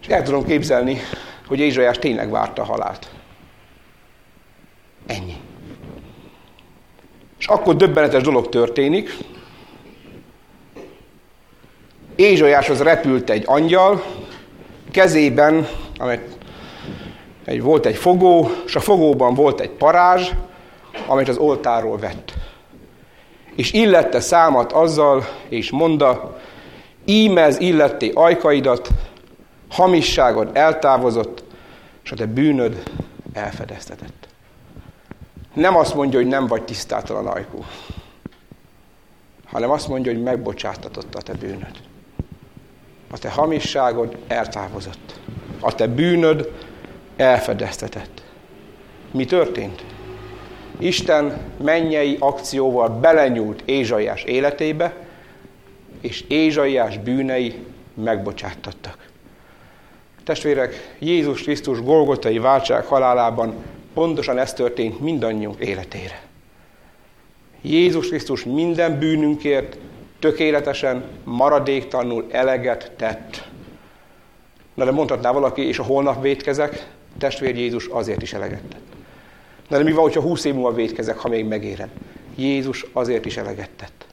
[0.00, 0.98] És el tudom képzelni,
[1.46, 3.10] hogy Ézsajás tényleg várta a halált.
[5.06, 5.36] Ennyi.
[7.38, 9.10] És akkor döbbenetes dolog történik.
[12.14, 14.04] Ézsajáshoz repült egy angyal,
[14.90, 16.35] kezében, amely
[17.46, 20.30] egy, volt egy fogó, és a fogóban volt egy parázs,
[21.06, 22.32] amit az oltáról vett.
[23.54, 26.38] És illette számat azzal, és mondta,
[27.04, 28.88] ímez illetti ajkaidat,
[29.68, 31.44] hamisságod eltávozott,
[32.04, 32.82] és a te bűnöd
[33.32, 34.28] elfedeztetett.
[35.54, 37.64] Nem azt mondja, hogy nem vagy tisztátalan ajkú,
[39.46, 41.80] hanem azt mondja, hogy megbocsátatott a te bűnöd.
[43.10, 45.20] A te hamisságod eltávozott.
[45.60, 46.65] A te bűnöd
[47.16, 48.22] elfedeztetett.
[49.10, 49.84] Mi történt?
[50.78, 54.94] Isten mennyei akcióval belenyúlt Ézsaiás életébe,
[56.00, 59.08] és Ézsaiás bűnei megbocsáttattak.
[60.24, 63.54] Testvérek, Jézus Krisztus Golgotai váltság halálában
[63.94, 66.22] pontosan ez történt mindannyiunk életére.
[67.62, 69.78] Jézus Krisztus minden bűnünkért
[70.18, 73.48] tökéletesen, maradéktalanul eleget tett.
[74.74, 76.86] Na de mondhatná valaki, és a holnap vétkezek,
[77.18, 78.80] testvér Jézus azért is eleget tett.
[79.68, 81.88] Na de mi van, hogyha húsz év múlva vétkezek, ha még megérem?
[82.34, 84.06] Jézus azért is eleget tett.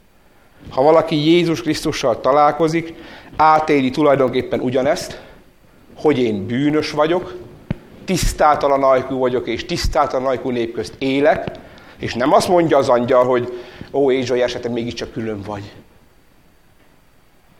[0.69, 2.93] Ha valaki Jézus Krisztussal találkozik,
[3.35, 5.21] átéli tulajdonképpen ugyanezt,
[5.95, 7.35] hogy én bűnös vagyok,
[8.05, 11.47] tisztátalan ajkú vagyok, és tisztátalan ajkú nép közt élek,
[11.97, 13.53] és nem azt mondja az angyal, hogy
[13.91, 15.71] ó, Ézsai esetem mégiscsak külön vagy.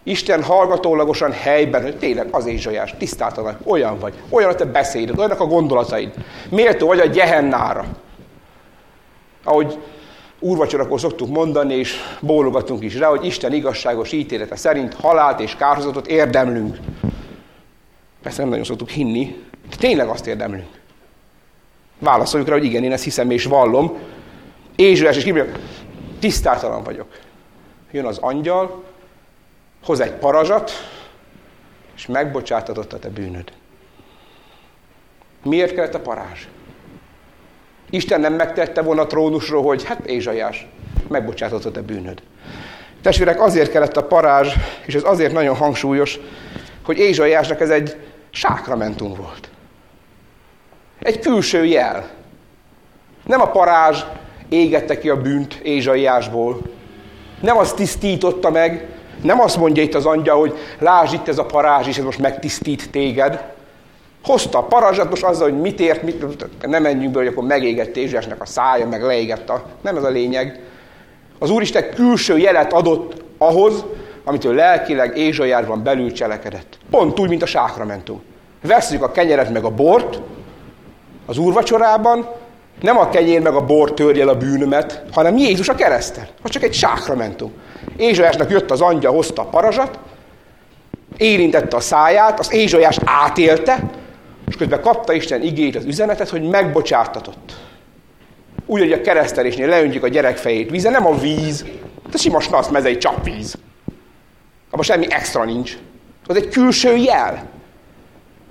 [0.03, 5.39] Isten hallgatólagosan helyben, hogy tényleg az Ézsaiás, tisztátalan, olyan vagy, olyan a te beszéded, olyanak
[5.39, 6.13] a gondolataid.
[6.49, 7.85] Méltó vagy a gyehennára.
[9.43, 9.77] Ahogy
[10.39, 16.07] úrvacsorakor szoktuk mondani, és bólogatunk is rá, hogy Isten igazságos ítélete szerint halált és kárhozatot
[16.07, 16.77] érdemlünk.
[18.23, 20.67] Persze nem nagyon szoktuk hinni, de tényleg azt érdemlünk.
[21.99, 23.97] Válaszoljuk rá, hogy igen, én ezt hiszem és vallom.
[24.75, 25.51] Ézsaiás és kibírja,
[26.19, 27.07] tisztátalan vagyok.
[27.91, 28.83] Jön az angyal,
[29.83, 30.71] hoz egy parazsat,
[31.95, 33.51] és megbocsátatott a te bűnöd.
[35.43, 36.47] Miért kellett a parázs?
[37.89, 40.67] Isten nem megtette volna a trónusról, hogy hát Ézsaiás,
[41.07, 42.21] megbocsátott a te bűnöd.
[43.01, 44.53] Testvérek, azért kellett a parázs,
[44.85, 46.19] és ez azért nagyon hangsúlyos,
[46.83, 47.95] hogy Ézsaiásnak ez egy
[48.29, 49.49] sákramentum volt.
[50.99, 52.09] Egy külső jel.
[53.25, 54.03] Nem a parázs
[54.49, 56.61] égette ki a bűnt Ézsaiásból.
[57.41, 58.89] Nem az tisztította meg,
[59.23, 62.19] nem azt mondja itt az angyal, hogy lásd itt ez a parázs, és ez most
[62.19, 63.43] megtisztít téged.
[64.23, 67.97] Hozta a parázsat most azzal, hogy mit ért, mit, nem menjünk be, hogy akkor megégett
[67.97, 69.63] Ézsásnak a szája, meg leégett a...
[69.81, 70.59] Nem ez a lényeg.
[71.39, 73.85] Az Úristen külső jelet adott ahhoz,
[74.23, 76.77] amit ő lelkileg Ézsajárban belül cselekedett.
[76.89, 78.21] Pont úgy, mint a sákramentum.
[78.61, 80.19] Veszük a kenyeret meg a bort
[81.25, 82.29] az úrvacsorában,
[82.81, 86.27] nem a kenyér meg a bor törje a bűnömet, hanem Jézus a kereszten.
[86.41, 87.51] Az csak egy sákramentum.
[87.97, 89.99] Ézsajásnak jött az angyal, hozta a parazsat,
[91.17, 93.83] érintette a száját, az Ézsajás átélte,
[94.47, 97.53] és közben kapta Isten igét az üzenetet, hogy megbocsátatott.
[98.65, 101.65] Úgy, hogy a keresztelésnél leöntjük a gyerek fejét víze, nem a víz,
[102.11, 103.55] de sima snasz mezei csapvíz.
[104.69, 105.77] Abban semmi extra nincs.
[106.27, 107.49] Az egy külső jel,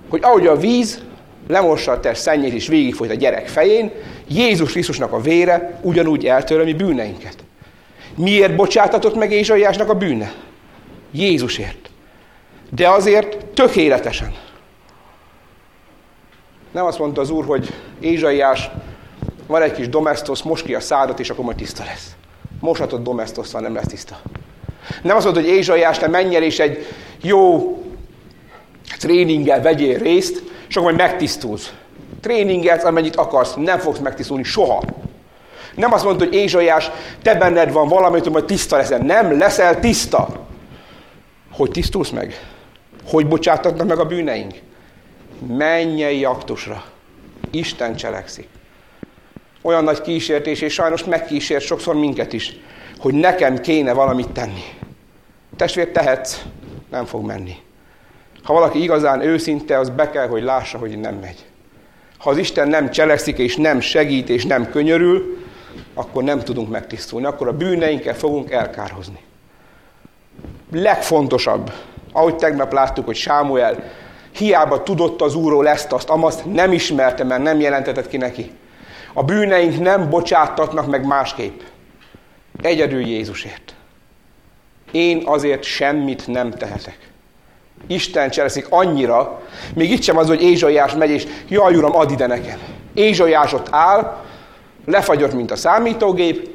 [0.09, 0.99] hogy ahogy a víz
[1.47, 3.91] lemossa a test szennyét és végigfolyt a gyerek fején,
[4.27, 7.35] Jézus Krisztusnak a vére ugyanúgy eltör mi bűneinket.
[8.15, 10.33] Miért bocsátatott meg Ézsaiásnak a bűne?
[11.11, 11.89] Jézusért.
[12.69, 14.33] De azért tökéletesen.
[16.71, 18.69] Nem azt mondta az Úr, hogy Ézsaiás,
[19.47, 22.15] van egy kis domestos, most ki a szádat, és akkor majd tiszta lesz.
[22.59, 24.21] Moshatott domestosszal nem lesz tiszta.
[25.01, 26.85] Nem azt mondta, hogy Ézsaiás, te menj el, és egy
[27.21, 27.77] jó
[28.99, 30.43] tréninggel vegyél részt,
[30.75, 31.73] akkor majd megtisztulsz.
[32.21, 34.83] Tréningelsz, amennyit akarsz, nem fogsz megtisztulni soha.
[35.75, 38.99] Nem azt mondta, hogy Ézsaiás, te benned van valami, hogy majd tiszta leszel.
[38.99, 40.27] Nem leszel tiszta.
[41.51, 42.47] Hogy tisztulsz meg?
[43.07, 44.53] Hogy bocsátatnak meg a bűneink?
[45.47, 46.83] Mennyei aktusra.
[47.51, 48.47] Isten cselekszik.
[49.61, 52.59] Olyan nagy kísértés, és sajnos megkísért sokszor minket is,
[52.99, 54.63] hogy nekem kéne valamit tenni.
[55.55, 56.41] Testvér, tehetsz,
[56.91, 57.55] nem fog menni.
[58.43, 61.45] Ha valaki igazán őszinte, az be kell, hogy lássa, hogy nem megy.
[62.17, 65.37] Ha az Isten nem cselekszik, és nem segít, és nem könyörül,
[65.93, 69.19] akkor nem tudunk megtisztulni, akkor a bűneinkkel fogunk elkárhozni.
[70.71, 71.71] Legfontosabb,
[72.11, 73.83] ahogy tegnap láttuk, hogy Sámuel
[74.31, 78.51] hiába tudott az Úrról ezt, azt, amazt nem ismerte, mert nem jelentetett ki neki.
[79.13, 81.59] A bűneink nem bocsáttatnak meg másképp.
[82.61, 83.73] Egyedül Jézusért.
[84.91, 87.12] Én azért semmit nem tehetek.
[87.87, 89.41] Isten cseleszik annyira,
[89.75, 92.59] még itt sem az, hogy Ézsaiás megy, és jaj, uram, add ide nekem.
[92.93, 94.21] Ézsaiás ott áll,
[94.85, 96.49] lefagyott, mint a számítógép,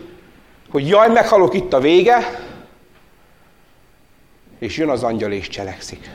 [0.71, 2.47] hogy jaj, meghalok itt a vége,
[4.59, 6.11] és jön az angyal és cselekszik.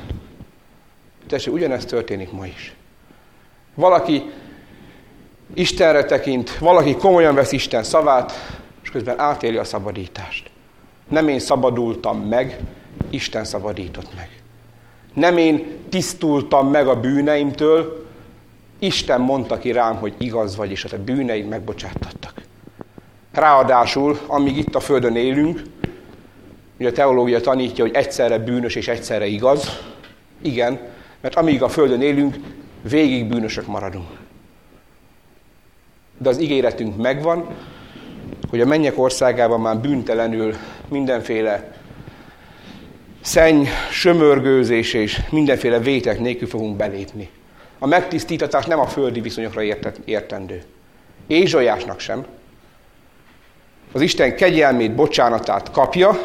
[1.28, 2.76] Tessék, ugyanezt történik ma is.
[3.76, 4.32] Valaki
[5.54, 8.32] Istenre tekint, valaki komolyan vesz Isten szavát,
[8.84, 10.50] és közben átéli a szabadítást.
[11.10, 12.60] Nem én szabadultam meg,
[13.10, 14.43] Isten szabadított meg.
[15.14, 18.04] Nem én tisztultam meg a bűneimtől,
[18.80, 22.34] Isten mondta ki rám, hogy igaz vagy, és a te bűneid megbocsátattak.
[23.32, 25.62] Ráadásul, amíg itt a Földön élünk,
[26.80, 29.80] ugye a teológia tanítja, hogy egyszerre bűnös és egyszerre igaz.
[30.42, 30.80] Igen,
[31.22, 32.36] mert amíg a Földön élünk,
[32.82, 34.10] végig bűnösök maradunk.
[36.18, 37.48] De az ígéretünk megvan,
[38.50, 40.56] hogy a mennyek országában már bűntelenül
[40.88, 41.74] mindenféle
[43.24, 47.30] szenny, sömörgőzés és mindenféle vétek nélkül fogunk belépni.
[47.80, 49.62] A megtisztítatás nem a földi viszonyokra
[50.06, 50.64] értendő.
[51.28, 52.26] Ézsajásnak sem.
[53.92, 56.20] Az Isten kegyelmét, bocsánatát kapja,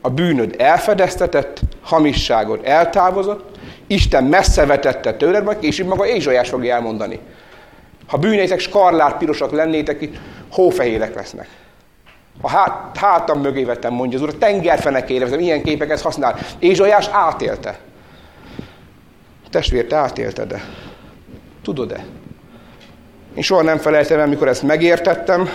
[0.00, 7.18] a bűnöd elfedeztetett, hamisságod eltávozott, Isten messze vetette tőled, majd később maga Ézsajás fogja elmondani.
[8.06, 10.08] Ha bűneitek skarlát pirosak lennétek,
[10.50, 11.48] hófehérek lesznek.
[12.40, 16.38] A hát, hátam mögé vettem, mondja az úr, a tengerfenekére vezem, ilyen képeket használ.
[16.58, 17.78] Ézsajás átélte.
[19.50, 20.64] Testvér, te átélted-e?
[21.62, 22.04] Tudod-e?
[23.34, 25.48] Én soha nem felejtem el, mikor ezt megértettem.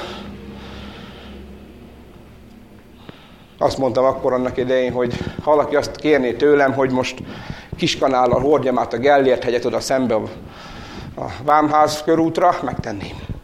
[3.58, 7.24] Azt mondtam akkor annak idején, hogy ha valaki azt kérné tőlem, hogy most
[7.78, 13.39] kiskanállal hordjam át a Gellért hegyet oda szembe a Vámház körútra, megtenném.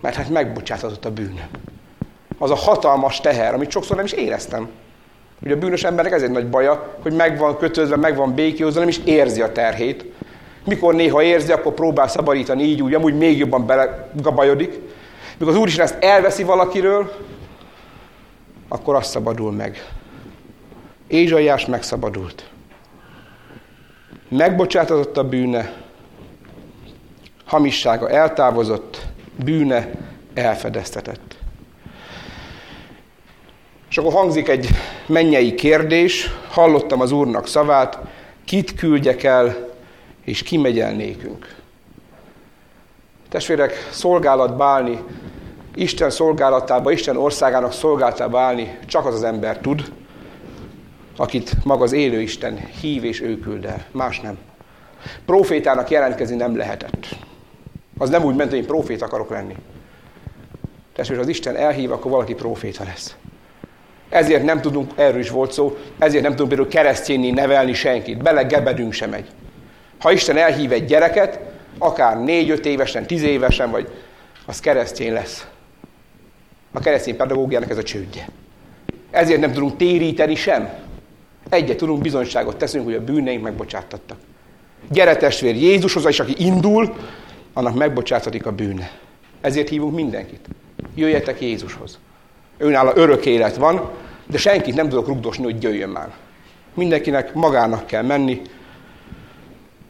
[0.00, 1.40] Mert hát megbocsátatott a bűn.
[2.38, 4.68] Az a hatalmas teher, amit sokszor nem is éreztem.
[5.42, 8.88] Ugye a bűnös ez egy nagy baja, hogy meg van kötözve, meg van békjózva, nem
[8.88, 10.04] is érzi a terhét.
[10.64, 14.78] Mikor néha érzi, akkor próbál szabadítani így úgy, amúgy még jobban belegabajodik.
[15.38, 17.12] Mikor az Úr is ezt elveszi valakiről,
[18.68, 19.88] akkor azt szabadul meg.
[21.06, 22.50] Ézsaiás megszabadult.
[24.28, 25.72] Megbocsátatott a bűne,
[27.44, 29.06] hamissága eltávozott,
[29.44, 29.90] bűne
[30.34, 31.36] elfedeztetett.
[33.90, 34.68] És akkor hangzik egy
[35.06, 37.98] mennyei kérdés, hallottam az Úrnak szavát,
[38.44, 39.68] kit küldjek el,
[40.24, 41.56] és ki megy el nékünk.
[43.28, 44.98] Testvérek, szolgálatba állni,
[45.74, 49.92] Isten szolgálatába, Isten országának szolgálatába állni csak az az ember tud,
[51.16, 53.84] akit maga az élő Isten hív és ő küld el.
[53.90, 54.38] Más nem.
[55.26, 57.06] Profétának jelentkezni nem lehetett.
[57.98, 59.54] Az nem úgy ment, hogy én profét akarok lenni.
[60.94, 63.16] Testvérek, az Isten elhív, akkor valaki proféta lesz.
[64.08, 68.22] Ezért nem tudunk, erről is volt szó, ezért nem tudunk például keresztényi nevelni senkit.
[68.22, 69.26] Belegebedünk sem egy.
[69.98, 71.40] Ha Isten elhív egy gyereket,
[71.78, 73.88] akár négy-öt évesen, tíz évesen, vagy
[74.46, 75.46] az keresztény lesz.
[76.72, 78.28] A keresztény pedagógiának ez a csődje.
[79.10, 80.68] Ezért nem tudunk téríteni sem.
[81.48, 84.18] Egyet tudunk, bizonyságot teszünk, hogy a bűneink megbocsátattak.
[84.90, 86.96] Gyere testvér Jézushoz, és aki indul,
[87.58, 88.90] annak megbocsátatik a bűne.
[89.40, 90.48] Ezért hívunk mindenkit.
[90.94, 91.98] Jöjjetek Jézushoz.
[92.58, 93.90] Őnála örök élet van,
[94.26, 96.14] de senkit nem tudok rugdosni, hogy jöjjön már.
[96.74, 98.42] Mindenkinek magának kell menni,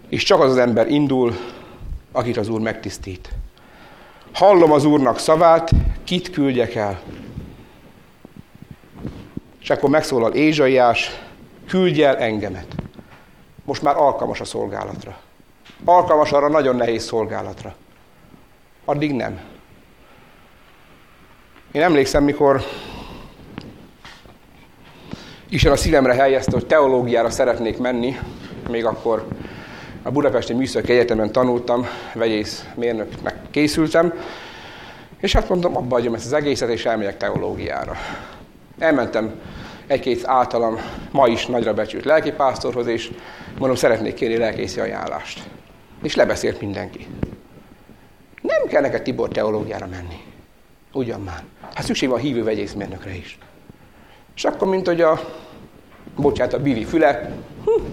[0.08, 1.36] és csak az az ember indul,
[2.12, 3.30] akit az Úr megtisztít.
[4.32, 5.70] Hallom az Úrnak szavát,
[6.04, 7.00] kit küldjek el?
[9.60, 11.10] És akkor megszólal Ézsaiás,
[11.66, 12.74] küldj el engemet.
[13.64, 15.26] Most már alkalmas a szolgálatra.
[15.84, 17.74] Alkalmas arra nagyon nehéz szolgálatra.
[18.84, 19.40] Addig nem.
[21.72, 22.62] Én emlékszem, mikor
[25.48, 28.16] Isten a szívemre helyezte, hogy teológiára szeretnék menni,
[28.68, 29.26] még akkor
[30.02, 34.12] a Budapesti Műszaki Egyetemen tanultam, vegyész mérnöknek készültem,
[35.20, 37.96] és hát mondtam, abba hagyom ezt az egészet, és elmegyek teológiára.
[38.78, 39.40] Elmentem
[39.86, 40.78] egy-két általam
[41.10, 43.10] ma is nagyra becsült lelkipásztorhoz, és
[43.58, 45.42] mondom, szeretnék kérni lelkészi ajánlást.
[46.02, 47.06] És lebeszélt mindenki.
[48.42, 50.22] Nem kell neked Tibor teológiára menni.
[50.92, 51.42] Ugyan már.
[51.74, 53.38] Hát szükség van hívő vegyészmérnökre is.
[54.34, 55.20] És akkor, mint hogy a,
[56.16, 57.30] bocsánat, a Billy füle,
[57.64, 57.84] hm,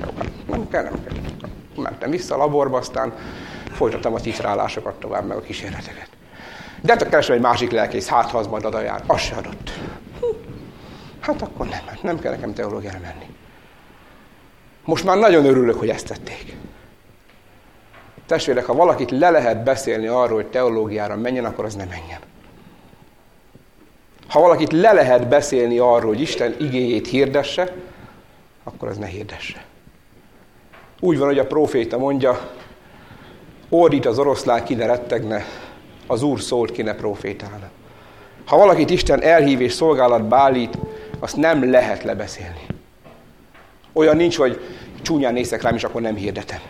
[0.00, 1.50] hát nem kell, nem kell.
[1.76, 3.12] Mentem vissza a laborba, aztán
[3.72, 6.08] folytattam a titrálásokat tovább, meg a kísérleteket.
[6.80, 9.02] De hát keresem egy másik lelkész, hát ha az majd ad ajánl.
[9.06, 9.70] Az se adott.
[10.20, 10.26] Hm.
[11.20, 13.26] Hát akkor nem, nem kell nekem teológiára menni.
[14.84, 16.56] Most már nagyon örülök, hogy ezt tették.
[18.32, 22.18] Testvérek, ha valakit le lehet beszélni arról, hogy teológiára menjen, akkor az nem menjen.
[24.28, 27.74] Ha valakit le lehet beszélni arról, hogy Isten igéjét hirdesse,
[28.64, 29.64] akkor az ne hirdesse.
[31.00, 32.50] Úgy van, hogy a proféta mondja,
[33.68, 35.44] ordít az oroszlán, ki ne rettegne,
[36.06, 37.70] az Úr szólt, ki ne profétálna.
[38.44, 40.78] Ha valakit Isten elhív és szolgálatba állít,
[41.18, 42.66] azt nem lehet lebeszélni.
[43.92, 44.60] Olyan nincs, hogy
[45.02, 46.60] csúnyán nézek rám, és akkor nem hirdetem.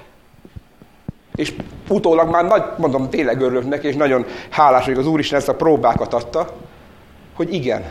[1.35, 1.55] És
[1.89, 5.55] utólag már nagy, mondom, tényleg örülök neki, és nagyon hálás, hogy az Úristen ezt a
[5.55, 6.57] próbákat adta,
[7.35, 7.85] hogy igen,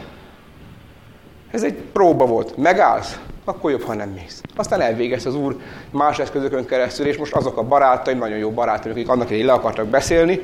[1.52, 2.58] ez egy próba volt.
[2.58, 4.42] Megállsz, akkor jobb, ha nem mész.
[4.56, 5.58] Aztán elvégezte az Úr
[5.92, 9.54] más eszközökön keresztül, és most azok a barátaim, nagyon jó barátaim, akik annak idején le
[9.54, 10.40] akartak beszélni,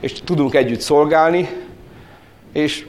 [0.00, 1.48] és tudunk együtt szolgálni,
[2.52, 2.86] és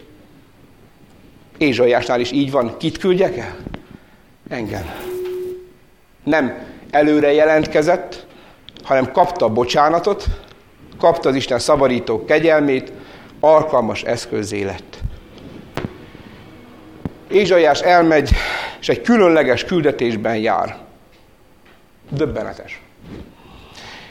[1.57, 2.77] Ézsaiásnál is így van.
[2.77, 3.55] Kit küldjek el?
[4.49, 4.89] Engem.
[6.23, 8.25] Nem előre jelentkezett,
[8.89, 10.25] hanem kapta a bocsánatot,
[10.99, 12.91] kapta az Isten szabadító kegyelmét,
[13.39, 14.97] alkalmas eszközé lett.
[17.27, 18.29] Ézsaiás elmegy,
[18.79, 20.77] és egy különleges küldetésben jár.
[22.09, 22.81] Döbbenetes.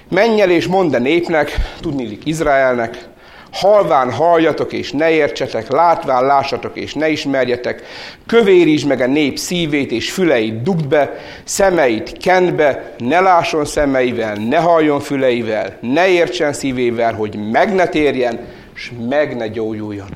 [0.08, 3.08] Menj el és mondd a népnek, tudnélik Izraelnek,
[3.52, 7.82] halván halljatok és ne értsetek, látván lássatok és ne ismerjetek,
[8.26, 14.34] kövérítsd meg a nép szívét és füleit dugd be, szemeit kend be, ne lásson szemeivel,
[14.34, 18.38] ne halljon füleivel, ne értsen szívével, hogy meg ne térjen,
[18.74, 20.10] és meg ne gyógyuljon.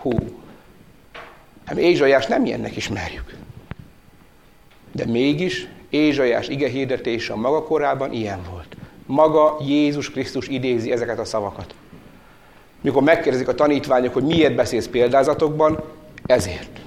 [0.00, 0.12] Hú,
[1.64, 3.34] hát Ézsajás nem ilyennek ismerjük.
[4.92, 8.76] De mégis Ézsajás ige hirdetése a maga korában ilyen volt.
[9.06, 11.74] Maga Jézus Krisztus idézi ezeket a szavakat.
[12.84, 15.82] Mikor megkérdezik a tanítványok, hogy miért beszélsz példázatokban,
[16.26, 16.80] ezért.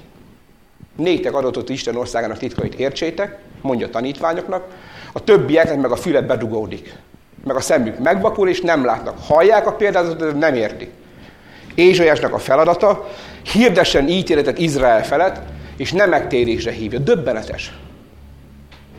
[0.96, 4.64] Néktek adatot Isten országának titkait értsétek, mondja a tanítványoknak,
[5.12, 6.94] a többieknek meg a füle bedugódik.
[7.44, 9.18] Meg a szemük megvakul, és nem látnak.
[9.26, 10.90] Hallják a példázatot, de nem értik.
[11.74, 13.08] Ézsajásnak a feladata,
[13.52, 15.40] hirdessen ítéletet Izrael felett,
[15.76, 16.98] és nem megtérésre hívja.
[16.98, 17.72] Döbbenetes.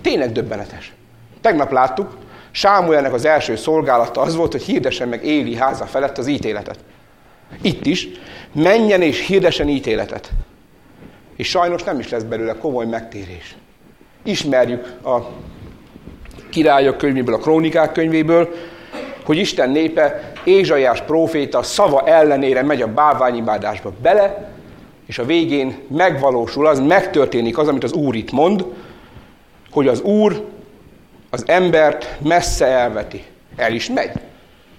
[0.02, 0.94] Tényleg döbbenetes.
[1.42, 2.18] Tegnap láttuk,
[2.52, 6.80] Sámuelnek az első szolgálata az volt, hogy hirdessen meg Éli háza felett az ítéletet.
[7.62, 8.08] Itt is,
[8.52, 10.30] menjen és hirdesen ítéletet.
[11.36, 13.56] És sajnos nem is lesz belőle komoly megtérés.
[14.24, 15.18] Ismerjük a
[16.50, 18.50] királyok könyvéből, a krónikák könyvéből,
[19.26, 24.52] hogy Isten népe Ézsaiás próféta szava ellenére megy a bálványimádásba bele,
[25.06, 28.66] és a végén megvalósul az, megtörténik az, amit az Úr itt mond,
[29.72, 30.46] hogy az Úr
[31.30, 33.24] az embert messze elveti.
[33.56, 34.12] El is megy.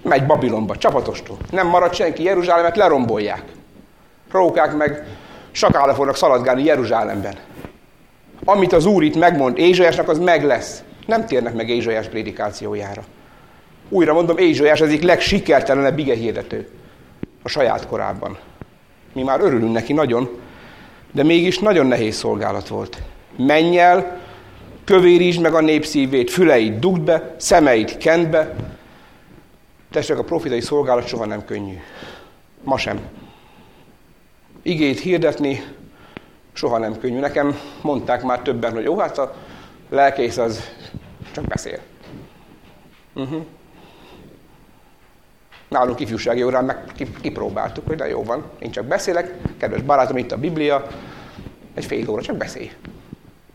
[0.03, 1.37] Megy Babilonba, csapatostól.
[1.51, 3.43] Nem marad senki, Jeruzsálemet lerombolják.
[4.31, 5.05] Rókák meg
[5.51, 7.35] sakála fognak szaladgálni Jeruzsálemben.
[8.45, 10.83] Amit az Úr itt megmond Ézsajásnak, az meg lesz.
[11.07, 13.03] Nem térnek meg Ézsajás prédikációjára.
[13.89, 16.69] Újra mondom, Ézsajás az egyik legsikertelenebb ige hirdető
[17.43, 18.39] a saját korában.
[19.13, 20.41] Mi már örülünk neki nagyon,
[21.13, 23.03] de mégis nagyon nehéz szolgálat volt.
[23.37, 24.20] Menj el,
[24.91, 28.55] kövérítsd meg a népszívét, füleit dugd be, szemeit kend be.
[29.91, 31.79] Tessék, a profitai szolgálat soha nem könnyű.
[32.63, 33.01] Ma sem.
[34.63, 35.63] Igét hirdetni
[36.53, 37.19] soha nem könnyű.
[37.19, 39.35] Nekem mondták már többen, hogy jó, hát a
[39.89, 40.71] lelkész az
[41.33, 41.79] csak beszél.
[43.15, 43.45] Uh-huh.
[45.69, 46.85] Nálunk ifjúsági órán meg
[47.21, 50.87] kipróbáltuk, hogy de jó van, én csak beszélek, kedves barátom, itt a Biblia,
[51.75, 52.71] egy fél óra csak beszélj.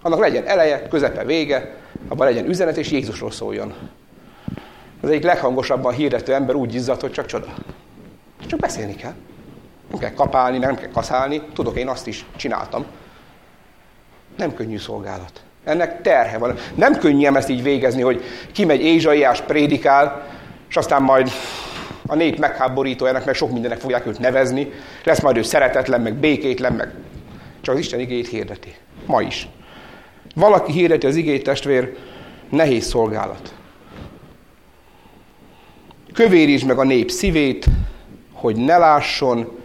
[0.05, 1.75] Annak legyen eleje, közepe, vége,
[2.07, 3.73] abban legyen üzenet, és Jézusról szóljon.
[5.01, 7.53] Az egyik leghangosabban hirdető ember úgy izzadt, hogy csak csoda.
[8.47, 9.13] Csak beszélni kell.
[9.89, 11.41] Nem kell kapálni, nem kell kaszálni.
[11.53, 12.85] Tudok, én azt is csináltam.
[14.37, 15.41] Nem könnyű szolgálat.
[15.63, 16.57] Ennek terhe van.
[16.75, 20.27] Nem könnyű ezt így végezni, hogy kimegy Ézsaiás, prédikál,
[20.69, 21.29] és aztán majd
[22.07, 24.71] a nép megháborítójának, meg sok mindennek fogják őt nevezni.
[25.03, 26.93] Lesz majd ő szeretetlen, meg békétlen, meg
[27.61, 28.75] csak az Isten igét hirdeti.
[29.05, 29.47] Ma is.
[30.35, 31.97] Valaki hirdeti az igét, testvér,
[32.49, 33.53] nehéz szolgálat.
[36.13, 37.65] Kövérítsd meg a nép szívét,
[38.33, 39.59] hogy ne lásson,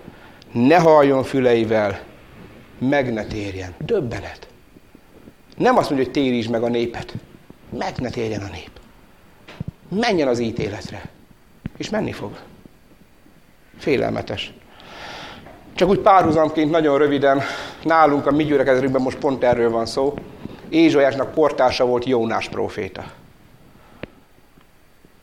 [0.52, 2.00] ne halljon füleivel,
[2.78, 3.74] meg ne térjen.
[3.78, 4.48] Döbbenet.
[5.56, 7.14] Nem azt mondja, hogy térítsd meg a népet.
[7.78, 8.70] Meg ne térjen a nép.
[9.88, 11.02] Menjen az ítéletre.
[11.76, 12.38] És menni fog.
[13.78, 14.52] Félelmetes.
[15.74, 17.40] Csak úgy párhuzamként nagyon röviden,
[17.82, 20.14] nálunk a mi gyülekezetünkben most pont erről van szó.
[20.70, 23.04] Ézsajásnak portása volt Jónás próféta.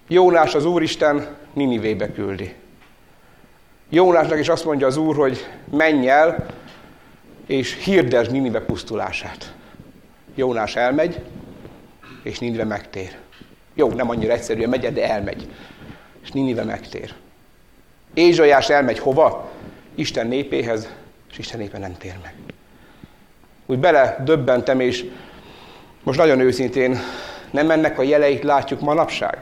[0.08, 2.54] Jónás az Úristen Ninivébe küldi.
[3.90, 6.46] Jónásnak is azt mondja az Úr, hogy menj el,
[7.46, 9.54] és hirdesd Ninive pusztulását.
[10.36, 11.22] Jónás elmegy,
[12.24, 13.18] és Ninive megtér.
[13.74, 15.50] Jó, nem annyira egyszerűen megy, de elmegy.
[16.24, 17.14] És Ninive megtér.
[18.14, 19.52] Ézsajás elmegy hova?
[19.96, 20.88] Isten népéhez,
[21.32, 22.34] és Isten népe nem tér meg.
[23.66, 25.06] Úgy bele döbbentem, és
[26.08, 27.00] most nagyon őszintén,
[27.52, 29.40] nem ennek a jeleit látjuk manapság?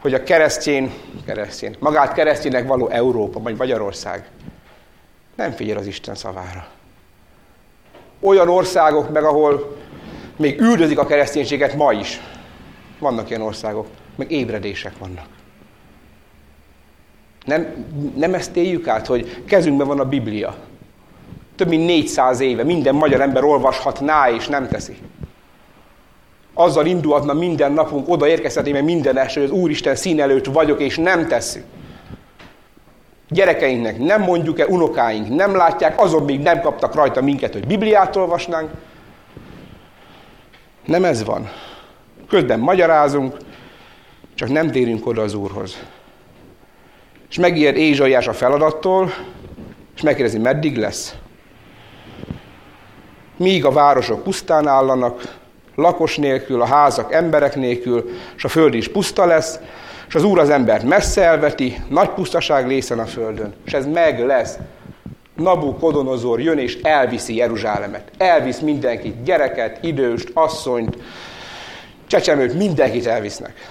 [0.00, 0.92] Hogy a keresztjén,
[1.26, 4.28] keresztjén, magát keresztjének való Európa, vagy Magyarország
[5.34, 6.66] nem figyel az Isten szavára.
[8.20, 9.76] Olyan országok meg, ahol
[10.36, 12.20] még üldözik a kereszténységet ma is.
[12.98, 15.26] Vannak ilyen országok, meg ébredések vannak.
[17.44, 20.56] Nem, nem ezt éljük át, hogy kezünkben van a Biblia.
[21.56, 24.96] Több mint 400 éve minden magyar ember olvashatná és nem teszi.
[26.58, 30.96] Azzal indulhatna minden napunk, oda érkezhetnénk minden este, hogy az Úristen szín előtt vagyok, és
[30.96, 31.64] nem tesszük.
[33.28, 38.70] Gyerekeinknek nem mondjuk-e, unokáink nem látják, azon még nem kaptak rajta minket, hogy Bibliát olvasnánk.
[40.84, 41.50] Nem ez van.
[42.28, 43.36] Közben magyarázunk,
[44.34, 45.76] csak nem térünk oda az Úrhoz.
[47.30, 49.12] És megijed Ézsaiás a feladattól,
[49.96, 51.14] és megkérdezi, meddig lesz?
[53.36, 55.44] Míg a városok pusztán állanak,
[55.76, 59.58] lakos nélkül, a házak emberek nélkül, és a föld is puszta lesz,
[60.08, 64.26] és az Úr az embert messze elveti, nagy pusztaság lészen a földön, és ez meg
[64.26, 64.58] lesz.
[65.34, 68.10] Nabukodonozor jön és elviszi Jeruzsálemet.
[68.18, 70.96] Elvisz mindenkit, gyereket, időst, asszonyt,
[72.06, 73.70] csecsemőt, mindenkit elvisznek.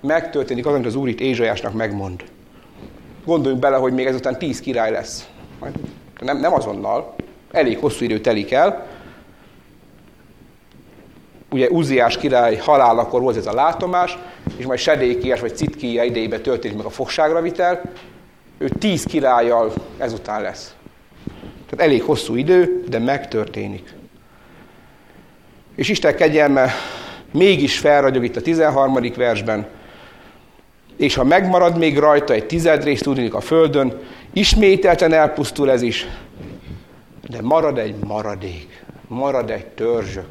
[0.00, 2.22] Megtörténik az, amit az Úr itt Ézsajásnak megmond.
[3.24, 5.28] Gondoljunk bele, hogy még ezután tíz király lesz.
[6.20, 7.14] Nem, nem azonnal,
[7.52, 8.86] elég hosszú idő telik el,
[11.52, 14.18] ugye Uziás király halálakor volt ez a látomás,
[14.56, 17.80] és majd Sedékiás vagy Citkija idejében történt meg a fogságra vitel,
[18.58, 20.74] ő tíz királlyal ezután lesz.
[21.70, 23.94] Tehát elég hosszú idő, de megtörténik.
[25.74, 26.72] És Isten kegyelme
[27.30, 28.98] mégis felragyog itt a 13.
[29.16, 29.66] versben,
[30.96, 33.98] és ha megmarad még rajta egy tizedrész tudnik a földön,
[34.32, 36.06] ismételten elpusztul ez is,
[37.28, 40.26] de marad egy maradék, marad egy törzsök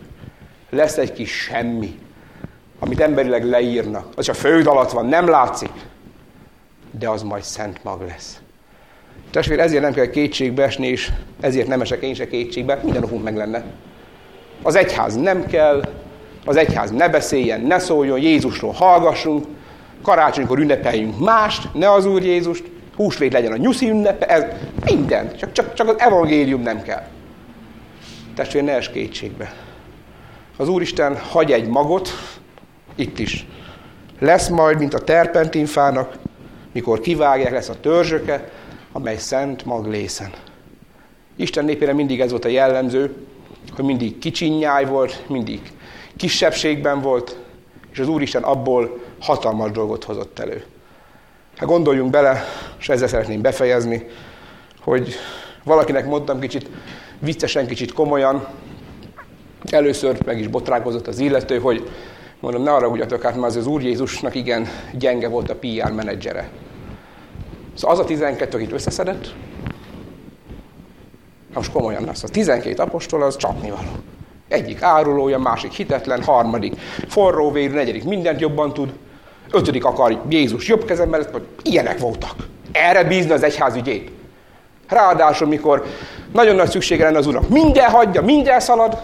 [0.72, 2.00] lesz egy kis semmi,
[2.80, 4.08] amit emberileg leírnak.
[4.16, 5.72] Az a föld alatt van, nem látszik,
[6.92, 8.40] de az majd szent mag lesz.
[9.32, 13.24] Testvér, ezért nem kell kétségbe esni, és ezért nem esek én se kétségbe, minden okunk
[13.24, 13.64] meg lenne.
[14.64, 15.90] Az egyház nem kell,
[16.46, 19.46] az egyház ne beszéljen, ne szóljon, Jézusról hallgassunk,
[20.02, 22.64] karácsonykor ünnepeljünk mást, ne az Úr Jézust,
[22.96, 24.46] húsvét legyen a nyuszi ünnepe, ez
[24.86, 27.04] minden, csak, csak, csak az evangélium nem kell.
[28.36, 29.54] Testvér, ne es kétségbe
[30.58, 32.10] az Úristen hagy egy magot,
[32.96, 33.46] itt is.
[34.20, 36.18] Lesz majd, mint a terpentinfának,
[36.72, 38.52] mikor kivágják, lesz a törzsöke,
[38.92, 40.32] amely szent mag lészen.
[41.36, 43.16] Isten népére mindig ez volt a jellemző,
[43.76, 45.62] hogy mindig kicsinyáj volt, mindig
[46.18, 47.38] kisebbségben volt,
[47.92, 50.64] és az Úristen abból hatalmas dolgot hozott elő.
[51.58, 52.44] Hát gondoljunk bele,
[52.80, 54.08] és ezzel szeretném befejezni,
[54.80, 55.14] hogy
[55.64, 56.70] valakinek mondtam kicsit
[57.20, 58.48] viccesen, kicsit komolyan,
[59.70, 61.90] Először meg is botránkozott az illető, hogy
[62.40, 66.50] mondom, ne arra ugyatok át, mert az, Úr Jézusnak igen gyenge volt a PR menedzsere.
[67.74, 69.34] Szóval az a 12, akit összeszedett,
[71.54, 73.90] most komolyan lesz, a 12 apostol az csapnivaló.
[74.48, 78.94] Egyik árulója, másik hitetlen, harmadik forróvérű, negyedik mindent jobban tud,
[79.52, 82.36] ötödik akar Jézus jobb kezem mellett, vagy ilyenek voltak.
[82.72, 84.12] Erre bízni az egyház ügyét.
[84.88, 85.86] Ráadásul, mikor
[86.34, 89.02] nagyon nagy szüksége lenne az Úrnak, minden hagyja, minden szalad,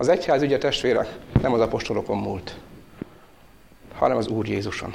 [0.00, 1.08] Az egyház ügye testvérek
[1.42, 2.56] nem az apostolokon múlt,
[3.94, 4.94] hanem az Úr Jézuson.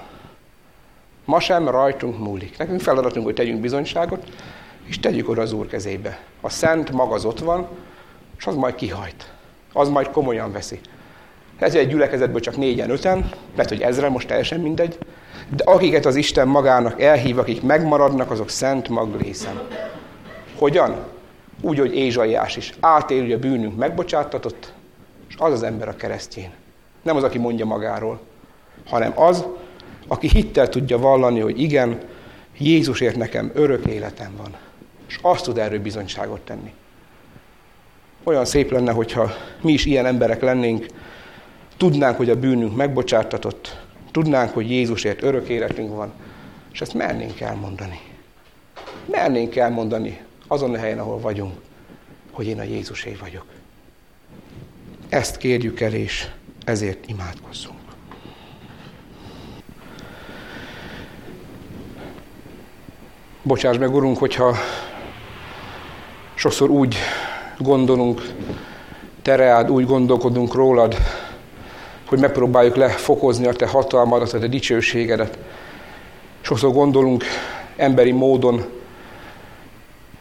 [1.26, 2.58] Ma sem rajtunk múlik.
[2.58, 4.32] Nekünk feladatunk, hogy tegyünk bizonyságot,
[4.86, 6.20] és tegyük oda az Úr kezébe.
[6.42, 7.68] A szent mag ott van,
[8.38, 9.32] és az majd kihajt.
[9.74, 10.80] Az majd komolyan veszi.
[11.60, 14.98] Ez egy gyülekezetből csak négyen, öten, mert hogy ezre most teljesen mindegy,
[15.56, 19.62] de akiket az Isten magának elhív, akik megmaradnak, azok szent maglészen.
[20.56, 20.96] Hogyan?
[21.62, 24.74] Úgy, hogy Ézsaiás is átél, hogy a bűnünk megbocsátatott,
[25.28, 26.52] és az az ember a keresztjén.
[27.02, 28.20] Nem az, aki mondja magáról,
[28.86, 29.46] hanem az,
[30.08, 32.00] aki hittel tudja vallani, hogy igen,
[32.58, 34.56] Jézusért nekem örök életem van.
[35.08, 36.74] És azt tud erről bizonyságot tenni.
[38.24, 40.86] Olyan szép lenne, hogyha mi is ilyen emberek lennénk,
[41.78, 43.78] tudnánk, hogy a bűnünk megbocsátatott,
[44.12, 46.14] tudnánk, hogy Jézusért örök életünk van,
[46.72, 48.00] és ezt mernénk elmondani.
[49.06, 51.58] Mernénk elmondani azon a helyen, ahol vagyunk,
[52.32, 53.46] hogy én a Jézusé vagyok.
[55.16, 56.28] Ezt kérjük el, és
[56.66, 57.80] ezért imádkozzunk.
[63.42, 64.56] Bocsáss meg, Urunk, hogyha
[66.34, 66.96] sokszor úgy
[67.58, 68.22] gondolunk,
[69.22, 70.96] te reád, úgy gondolkodunk rólad,
[72.06, 75.38] hogy megpróbáljuk lefokozni a te hatalmadat, a te dicsőségedet.
[76.42, 77.24] Sokszor gondolunk
[77.76, 78.66] emberi módon,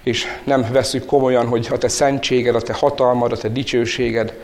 [0.02, 4.34] és nem veszük komolyan, hogy a te szentséged, a te hatalmad, a te dicsőséged,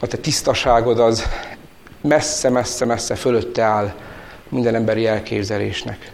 [0.00, 1.24] a te tisztaságod az
[2.00, 3.94] messze-messze-messze fölötte áll
[4.48, 6.12] minden emberi elképzelésnek.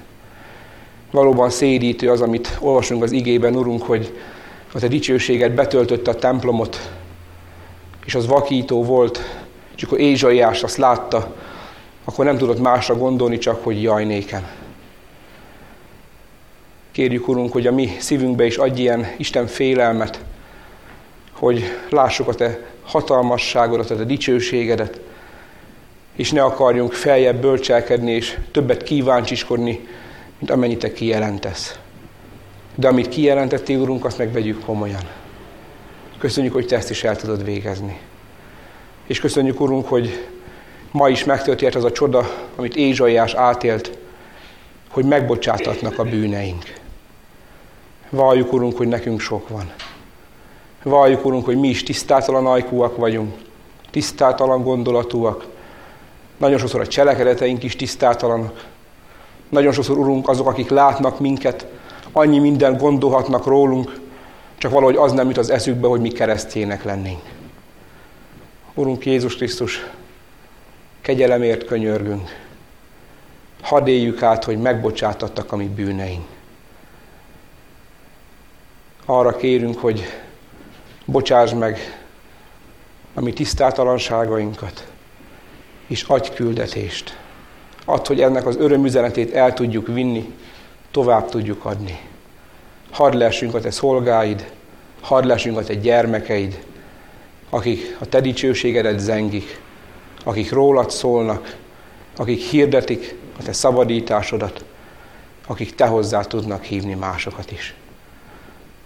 [1.11, 4.19] Valóban szédítő az, amit olvasunk az igében, Urunk, hogy
[4.73, 6.91] a te dicsőséged betöltötte a templomot,
[8.05, 9.21] és az vakító volt,
[9.77, 11.35] és akkor Ézsaiás azt látta,
[12.05, 14.47] akkor nem tudott másra gondolni, csak hogy jaj nékem.
[16.93, 20.25] Kérjük, Urunk, hogy a mi szívünkbe is adj ilyen Isten félelmet,
[21.33, 25.01] hogy lássuk a Te hatalmasságodat, a dicsőségedet,
[26.17, 29.89] és ne akarjunk feljebb bölcselkedni, és többet kíváncsiskodni,
[30.39, 31.79] mint amennyit Te kijelentesz.
[32.75, 35.03] De amit kijelentettél, Urunk, azt megvegyük komolyan.
[36.19, 38.01] Köszönjük, hogy Te ezt is el tudod végezni.
[39.07, 40.27] És köszönjük, Urunk, hogy
[40.91, 43.99] ma is megtörtént az a csoda, amit Ézsaiás átélt,
[44.91, 46.73] hogy megbocsátatnak a bűneink.
[48.11, 49.73] Valljuk, Urunk, hogy nekünk sok van.
[50.89, 53.35] Valljuk, Urunk, hogy mi is tisztátalan ajkúak vagyunk,
[53.91, 55.47] tisztátalan gondolatúak.
[56.37, 58.65] Nagyon sokszor a cselekedeteink is tisztátalanok.
[59.49, 61.67] Nagyon sokszor, Urunk, azok, akik látnak minket,
[62.13, 64.01] annyi minden gondolhatnak rólunk,
[64.59, 67.23] csak valahogy az nem jut az eszükbe, hogy mi keresztjének lennénk.
[68.75, 69.87] Urunk Jézus Krisztus,
[71.01, 72.29] kegyelemért könyörgünk.
[73.63, 76.27] Hadd éljük át, hogy megbocsátattak a mi bűneink.
[79.05, 80.05] Arra kérünk, hogy
[81.07, 82.01] bocsáss meg
[83.15, 84.87] a mi tisztátalanságainkat,
[85.87, 87.19] és adj küldetést.
[87.85, 90.35] Add, hogy ennek az örömüzenetét el tudjuk vinni,
[90.91, 91.99] tovább tudjuk adni.
[92.91, 94.53] Hadd lessünk a te szolgáid,
[95.01, 96.65] hadd lessünk a te gyermekeid,
[97.51, 99.61] akik a te dicsőségedet zengik,
[100.25, 101.57] akik rólad szólnak,
[102.17, 104.65] akik hirdetik a te szabadításodat,
[105.47, 107.75] akik te hozzá tudnak hívni másokat is.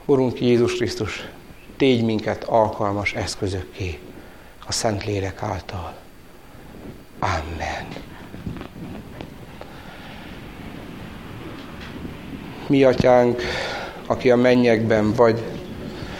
[0.04, 1.28] Urunk Jézus Krisztus,
[1.80, 3.98] tégy minket alkalmas eszközökké
[4.66, 5.94] a Szentlélek által.
[7.18, 7.86] Amen.
[12.66, 13.42] Mi atyánk,
[14.06, 15.42] aki a mennyekben vagy,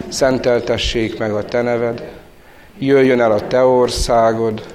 [0.09, 2.11] szenteltessék meg a te neved,
[2.79, 4.75] jöjjön el a te országod,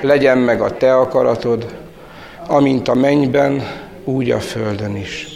[0.00, 1.76] legyen meg a te akaratod,
[2.46, 3.62] amint a mennyben,
[4.04, 5.26] úgy a földön is.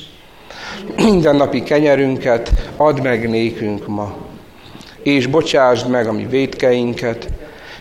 [0.97, 4.29] Minden napi kenyerünket add meg nékünk ma,
[5.03, 7.29] és bocsásd meg a mi védkeinket,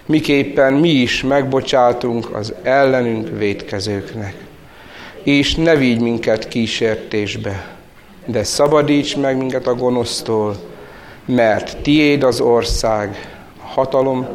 [0.06, 4.36] miképpen mi is megbocsátunk az ellenünk védkezőknek.
[5.24, 7.78] És ne vigy minket kísértésbe,
[8.26, 10.56] de szabadíts meg minket a gonosztól,
[11.26, 14.28] mert tiéd az ország, a hatalom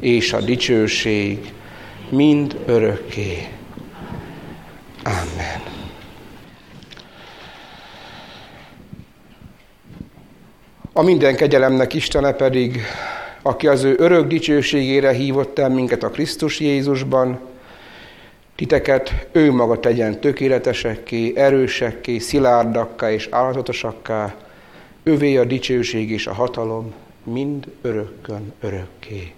[0.00, 1.52] és a dicsőség
[2.10, 3.48] mind örökké.
[5.04, 5.77] Amen.
[10.98, 12.80] A minden kegyelemnek Istene pedig,
[13.42, 17.40] aki az ő örök dicsőségére hívott el minket a Krisztus Jézusban,
[18.54, 24.34] titeket ő maga tegyen tökéletesekké, erősekké, szilárdakká és állatosakká,
[25.02, 26.94] övé a dicsőség és a hatalom,
[27.24, 29.32] mind örökkön örökké.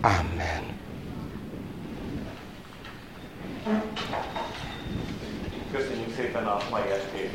[0.00, 0.62] Amen.
[5.72, 7.11] Köszönjük szépen a mai estét